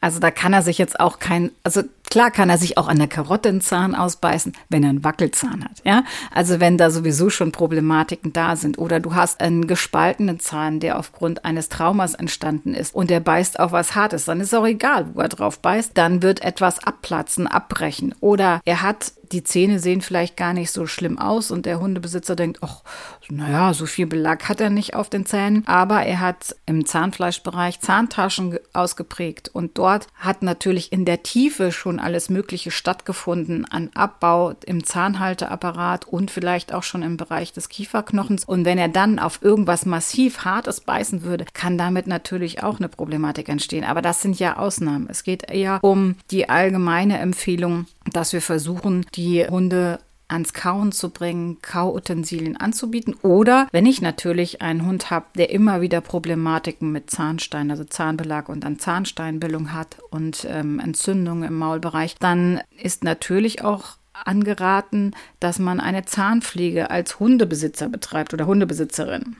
[0.00, 2.98] Also da kann er sich jetzt auch kein, also klar kann er sich auch an
[2.98, 6.04] der Karotte einen Zahn ausbeißen, wenn er einen Wackelzahn hat, ja.
[6.30, 10.98] Also wenn da sowieso schon Problematiken da sind oder du hast einen gespaltenen Zahn, der
[10.98, 15.08] aufgrund eines Traumas entstanden ist und der beißt auf was Hartes, dann ist auch egal,
[15.14, 20.00] wo er drauf beißt, dann wird etwas abplatzen, abbrechen oder er hat die Zähne sehen
[20.00, 22.82] vielleicht gar nicht so schlimm aus und der Hundebesitzer denkt, ach,
[23.30, 27.80] naja, so viel Belag hat er nicht auf den Zähnen, aber er hat im Zahnfleischbereich
[27.80, 34.54] Zahntaschen ausgeprägt und dort hat natürlich in der Tiefe schon alles Mögliche stattgefunden an Abbau
[34.66, 38.44] im Zahnhalteapparat und vielleicht auch schon im Bereich des Kieferknochens.
[38.44, 42.88] Und wenn er dann auf irgendwas massiv Hartes beißen würde, kann damit natürlich auch eine
[42.88, 43.84] Problematik entstehen.
[43.84, 45.06] Aber das sind ja Ausnahmen.
[45.08, 50.00] Es geht eher um die allgemeine Empfehlung, dass wir versuchen, die Hunde
[50.30, 53.14] ans Kauen zu bringen, Kauutensilien anzubieten.
[53.22, 58.48] Oder wenn ich natürlich einen Hund habe, der immer wieder Problematiken mit Zahnstein, also Zahnbelag
[58.48, 65.58] und an Zahnsteinbildung hat und ähm, Entzündungen im Maulbereich, dann ist natürlich auch angeraten, dass
[65.58, 69.36] man eine Zahnpflege als Hundebesitzer betreibt oder Hundebesitzerin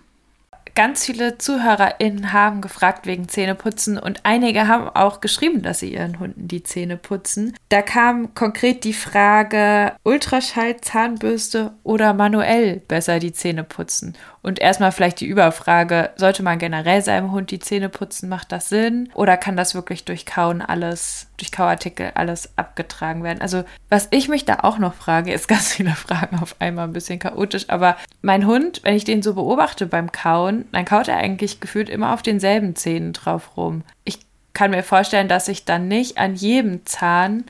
[0.74, 6.18] ganz viele ZuhörerInnen haben gefragt wegen Zähneputzen und einige haben auch geschrieben, dass sie ihren
[6.18, 7.56] Hunden die Zähne putzen.
[7.68, 14.16] Da kam konkret die Frage, Ultraschall, Zahnbürste oder manuell besser die Zähne putzen.
[14.42, 18.70] Und erstmal vielleicht die Überfrage, sollte man generell seinem Hund die Zähne putzen, macht das
[18.70, 19.10] Sinn?
[19.14, 23.42] Oder kann das wirklich durch Kauen alles, durch Kauartikel alles abgetragen werden?
[23.42, 26.94] Also, was ich mich da auch noch frage, ist ganz viele Fragen auf einmal ein
[26.94, 31.16] bisschen chaotisch, aber mein Hund, wenn ich den so beobachte beim Kauen, dann kaut er
[31.16, 33.82] eigentlich gefühlt immer auf denselben Zähnen drauf rum.
[34.04, 34.20] Ich
[34.52, 37.44] kann mir vorstellen, dass sich dann nicht an jedem Zahn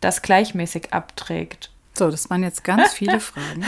[0.00, 1.70] das gleichmäßig abträgt.
[1.94, 3.64] So, das waren jetzt ganz viele Fragen.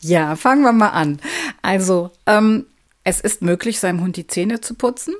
[0.00, 1.18] Ja, fangen wir mal an.
[1.62, 2.66] Also, ähm,
[3.02, 5.14] es ist möglich, seinem Hund die Zähne zu putzen.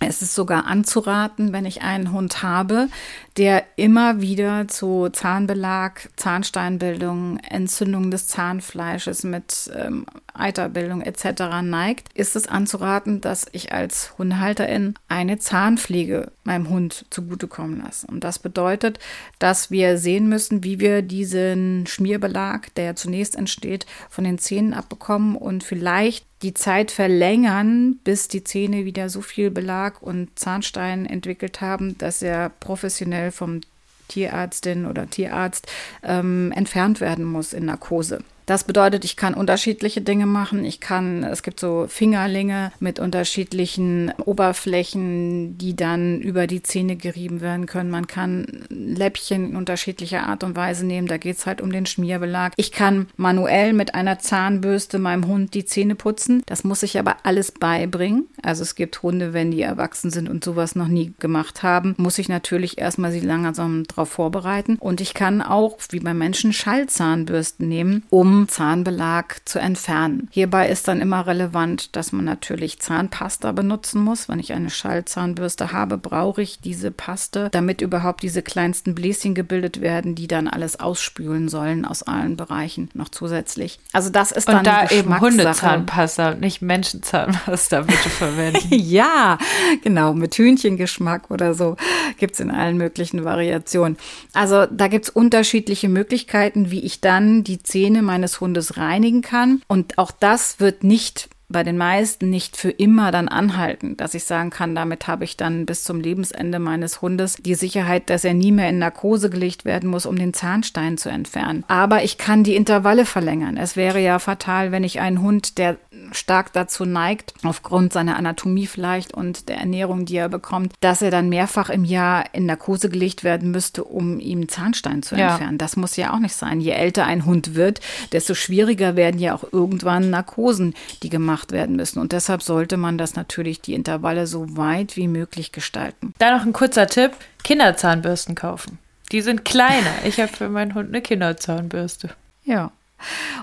[0.00, 2.88] Es ist sogar anzuraten, wenn ich einen Hund habe,
[3.36, 11.42] der immer wieder zu Zahnbelag, Zahnsteinbildung, Entzündung des Zahnfleisches mit ähm, Eiterbildung etc.
[11.62, 18.06] neigt, ist es anzuraten, dass ich als Hundehalterin eine Zahnpflege meinem Hund zugutekommen lasse.
[18.06, 18.98] Und das bedeutet,
[19.38, 25.36] dass wir sehen müssen, wie wir diesen Schmierbelag, der zunächst entsteht, von den Zähnen abbekommen
[25.36, 31.62] und vielleicht die Zeit verlängern, bis die Zähne wieder so viel Belag und Zahnstein entwickelt
[31.62, 33.60] haben, dass er professionell vom
[34.08, 35.66] Tierärztin oder Tierarzt
[36.02, 38.22] ähm, entfernt werden muss in Narkose.
[38.46, 40.64] Das bedeutet, ich kann unterschiedliche Dinge machen.
[40.64, 47.40] Ich kann, es gibt so Fingerlinge mit unterschiedlichen Oberflächen, die dann über die Zähne gerieben
[47.40, 47.90] werden können.
[47.90, 51.08] Man kann Läppchen in unterschiedlicher Art und Weise nehmen.
[51.08, 52.52] Da geht es halt um den Schmierbelag.
[52.56, 56.44] Ich kann manuell mit einer Zahnbürste meinem Hund die Zähne putzen.
[56.46, 58.28] Das muss ich aber alles beibringen.
[58.42, 62.18] Also es gibt Hunde, wenn die erwachsen sind und sowas noch nie gemacht haben, muss
[62.18, 64.76] ich natürlich erstmal sie langsam darauf vorbereiten.
[64.78, 70.28] Und ich kann auch, wie bei Menschen, Schallzahnbürsten nehmen, um Zahnbelag zu entfernen.
[70.30, 74.28] Hierbei ist dann immer relevant, dass man natürlich Zahnpasta benutzen muss.
[74.28, 79.80] Wenn ich eine Schallzahnbürste habe, brauche ich diese Paste, damit überhaupt diese kleinsten Bläschen gebildet
[79.80, 83.78] werden, die dann alles ausspülen sollen aus allen Bereichen noch zusätzlich.
[83.92, 88.66] Also das ist dann und da eben Hundezahnpasta und nicht Menschenzahnpasta bitte verwenden.
[88.70, 89.38] ja,
[89.82, 91.76] genau, mit Hühnchengeschmack oder so
[92.18, 93.96] gibt es in allen möglichen Variationen.
[94.32, 99.62] Also da gibt es unterschiedliche Möglichkeiten, wie ich dann die Zähne meines Hundes reinigen kann.
[99.68, 104.24] Und auch das wird nicht bei den meisten nicht für immer dann anhalten, dass ich
[104.24, 108.34] sagen kann, damit habe ich dann bis zum Lebensende meines Hundes die Sicherheit, dass er
[108.34, 111.64] nie mehr in Narkose gelegt werden muss, um den Zahnstein zu entfernen.
[111.68, 113.56] Aber ich kann die Intervalle verlängern.
[113.56, 115.76] Es wäre ja fatal, wenn ich einen Hund, der
[116.12, 121.10] stark dazu neigt, aufgrund seiner Anatomie vielleicht und der Ernährung, die er bekommt, dass er
[121.10, 125.52] dann mehrfach im Jahr in Narkose gelegt werden müsste, um ihm Zahnstein zu entfernen.
[125.52, 125.58] Ja.
[125.58, 126.60] Das muss ja auch nicht sein.
[126.60, 127.80] Je älter ein Hund wird,
[128.12, 131.98] desto schwieriger werden ja auch irgendwann Narkosen, die gemacht gemacht werden müssen.
[131.98, 136.14] Und deshalb sollte man das natürlich die Intervalle so weit wie möglich gestalten.
[136.18, 137.12] Da noch ein kurzer Tipp:
[137.44, 138.78] Kinderzahnbürsten kaufen.
[139.12, 139.92] Die sind kleiner.
[140.04, 142.10] Ich habe für meinen Hund eine Kinderzahnbürste.
[142.44, 142.72] Ja.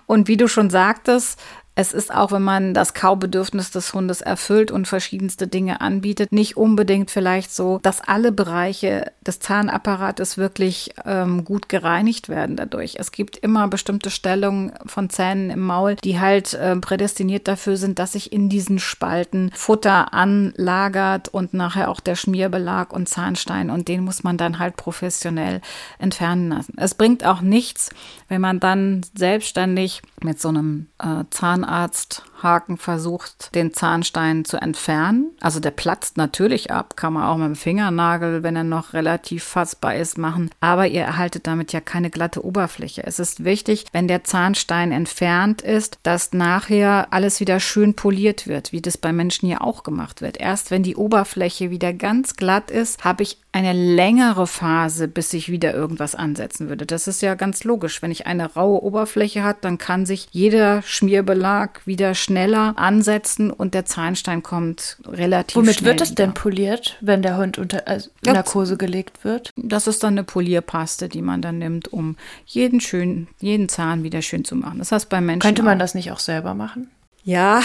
[0.08, 1.40] Und wie du schon sagtest,
[1.76, 6.56] es ist auch, wenn man das Kaubedürfnis des Hundes erfüllt und verschiedenste Dinge anbietet, nicht
[6.56, 12.96] unbedingt vielleicht so, dass alle Bereiche des Zahnapparates wirklich ähm, gut gereinigt werden dadurch.
[13.00, 17.98] Es gibt immer bestimmte Stellungen von Zähnen im Maul, die halt äh, prädestiniert dafür sind,
[17.98, 23.88] dass sich in diesen Spalten Futter anlagert und nachher auch der Schmierbelag und Zahnstein und
[23.88, 25.62] den muss man dann halt professionell
[25.98, 26.76] entfernen lassen.
[26.78, 27.90] Es bringt auch nichts,
[28.28, 32.24] wenn man dann selbstständig mit so einem äh, Zahn Arzt.
[32.44, 35.32] Zahnarzthaken versucht, den Zahnstein zu entfernen.
[35.40, 39.44] Also der platzt natürlich ab, kann man auch mit dem Fingernagel, wenn er noch relativ
[39.44, 40.52] fassbar ist, machen.
[40.60, 43.04] Aber ihr erhaltet damit ja keine glatte Oberfläche.
[43.06, 48.72] Es ist wichtig, wenn der Zahnstein entfernt ist, dass nachher alles wieder schön poliert wird,
[48.74, 50.38] wie das bei Menschen ja auch gemacht wird.
[50.38, 55.52] Erst wenn die Oberfläche wieder ganz glatt ist, habe ich eine längere Phase, bis sich
[55.52, 56.88] wieder irgendwas ansetzen würde.
[56.88, 58.02] Das ist ja ganz logisch.
[58.02, 63.74] Wenn ich eine raue Oberfläche habe, dann kann sich jeder Schmierbelag wieder schneller ansetzen und
[63.74, 68.10] der Zahnstein kommt relativ Womit schnell wird das denn poliert, wenn der Hund unter also
[68.26, 69.52] Narkose gelegt wird?
[69.56, 74.22] Das ist dann eine Polierpaste, die man dann nimmt, um jeden schön, jeden Zahn wieder
[74.22, 74.80] schön zu machen.
[74.80, 75.42] Das heißt bei Menschen.
[75.42, 75.80] Könnte man auch.
[75.80, 76.90] das nicht auch selber machen?
[77.24, 77.62] Ja,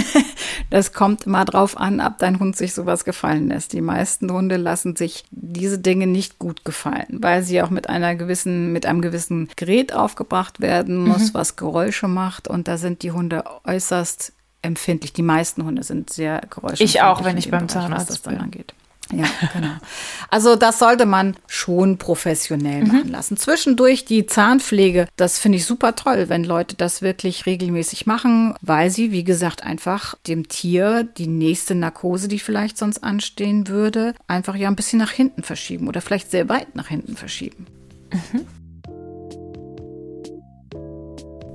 [0.70, 3.72] das kommt immer drauf an, ob dein Hund sich sowas gefallen lässt.
[3.72, 8.14] Die meisten Hunde lassen sich diese Dinge nicht gut gefallen, weil sie auch mit einer
[8.14, 11.34] gewissen, mit einem gewissen Gerät aufgebracht werden muss, mhm.
[11.34, 12.48] was Geräusche macht.
[12.48, 14.32] Und da sind die Hunde äußerst
[14.62, 15.12] empfindlich.
[15.12, 16.94] Die meisten Hunde sind sehr geräuschempfindlich.
[16.94, 18.74] Ich auch, wenn ich beim Zahnarzt das dann angeht.
[19.12, 19.74] Ja, genau.
[20.30, 23.12] Also das sollte man schon professionell machen mhm.
[23.12, 23.36] lassen.
[23.36, 28.90] Zwischendurch die Zahnpflege, das finde ich super toll, wenn Leute das wirklich regelmäßig machen, weil
[28.90, 34.56] sie, wie gesagt, einfach dem Tier die nächste Narkose, die vielleicht sonst anstehen würde, einfach
[34.56, 37.66] ja ein bisschen nach hinten verschieben oder vielleicht sehr weit nach hinten verschieben.
[38.10, 38.46] Mhm.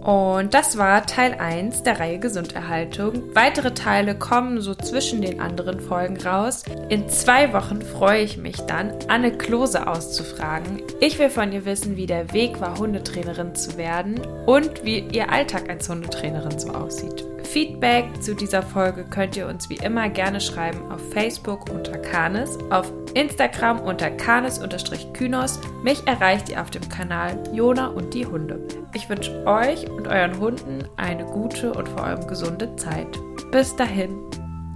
[0.07, 3.23] Und das war Teil 1 der Reihe Gesunderhaltung.
[3.35, 6.63] Weitere Teile kommen so zwischen den anderen Folgen raus.
[6.87, 10.81] In zwei Wochen freue ich mich dann, Anne Klose auszufragen.
[11.01, 15.29] Ich will von ihr wissen, wie der Weg war, Hundetrainerin zu werden und wie ihr
[15.29, 17.25] Alltag als Hundetrainerin so aussieht.
[17.47, 22.57] Feedback zu dieser Folge könnt ihr uns wie immer gerne schreiben auf Facebook unter Canis,
[22.69, 25.59] auf Instagram unter Canis-Kynos.
[25.81, 28.59] Mich erreicht ihr auf dem Kanal Jona und die Hunde.
[28.93, 33.17] Ich wünsche euch und euren Hunden eine gute und vor allem gesunde Zeit.
[33.51, 34.17] Bis dahin.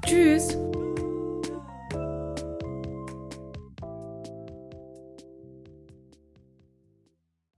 [0.06, 0.58] Tschüss.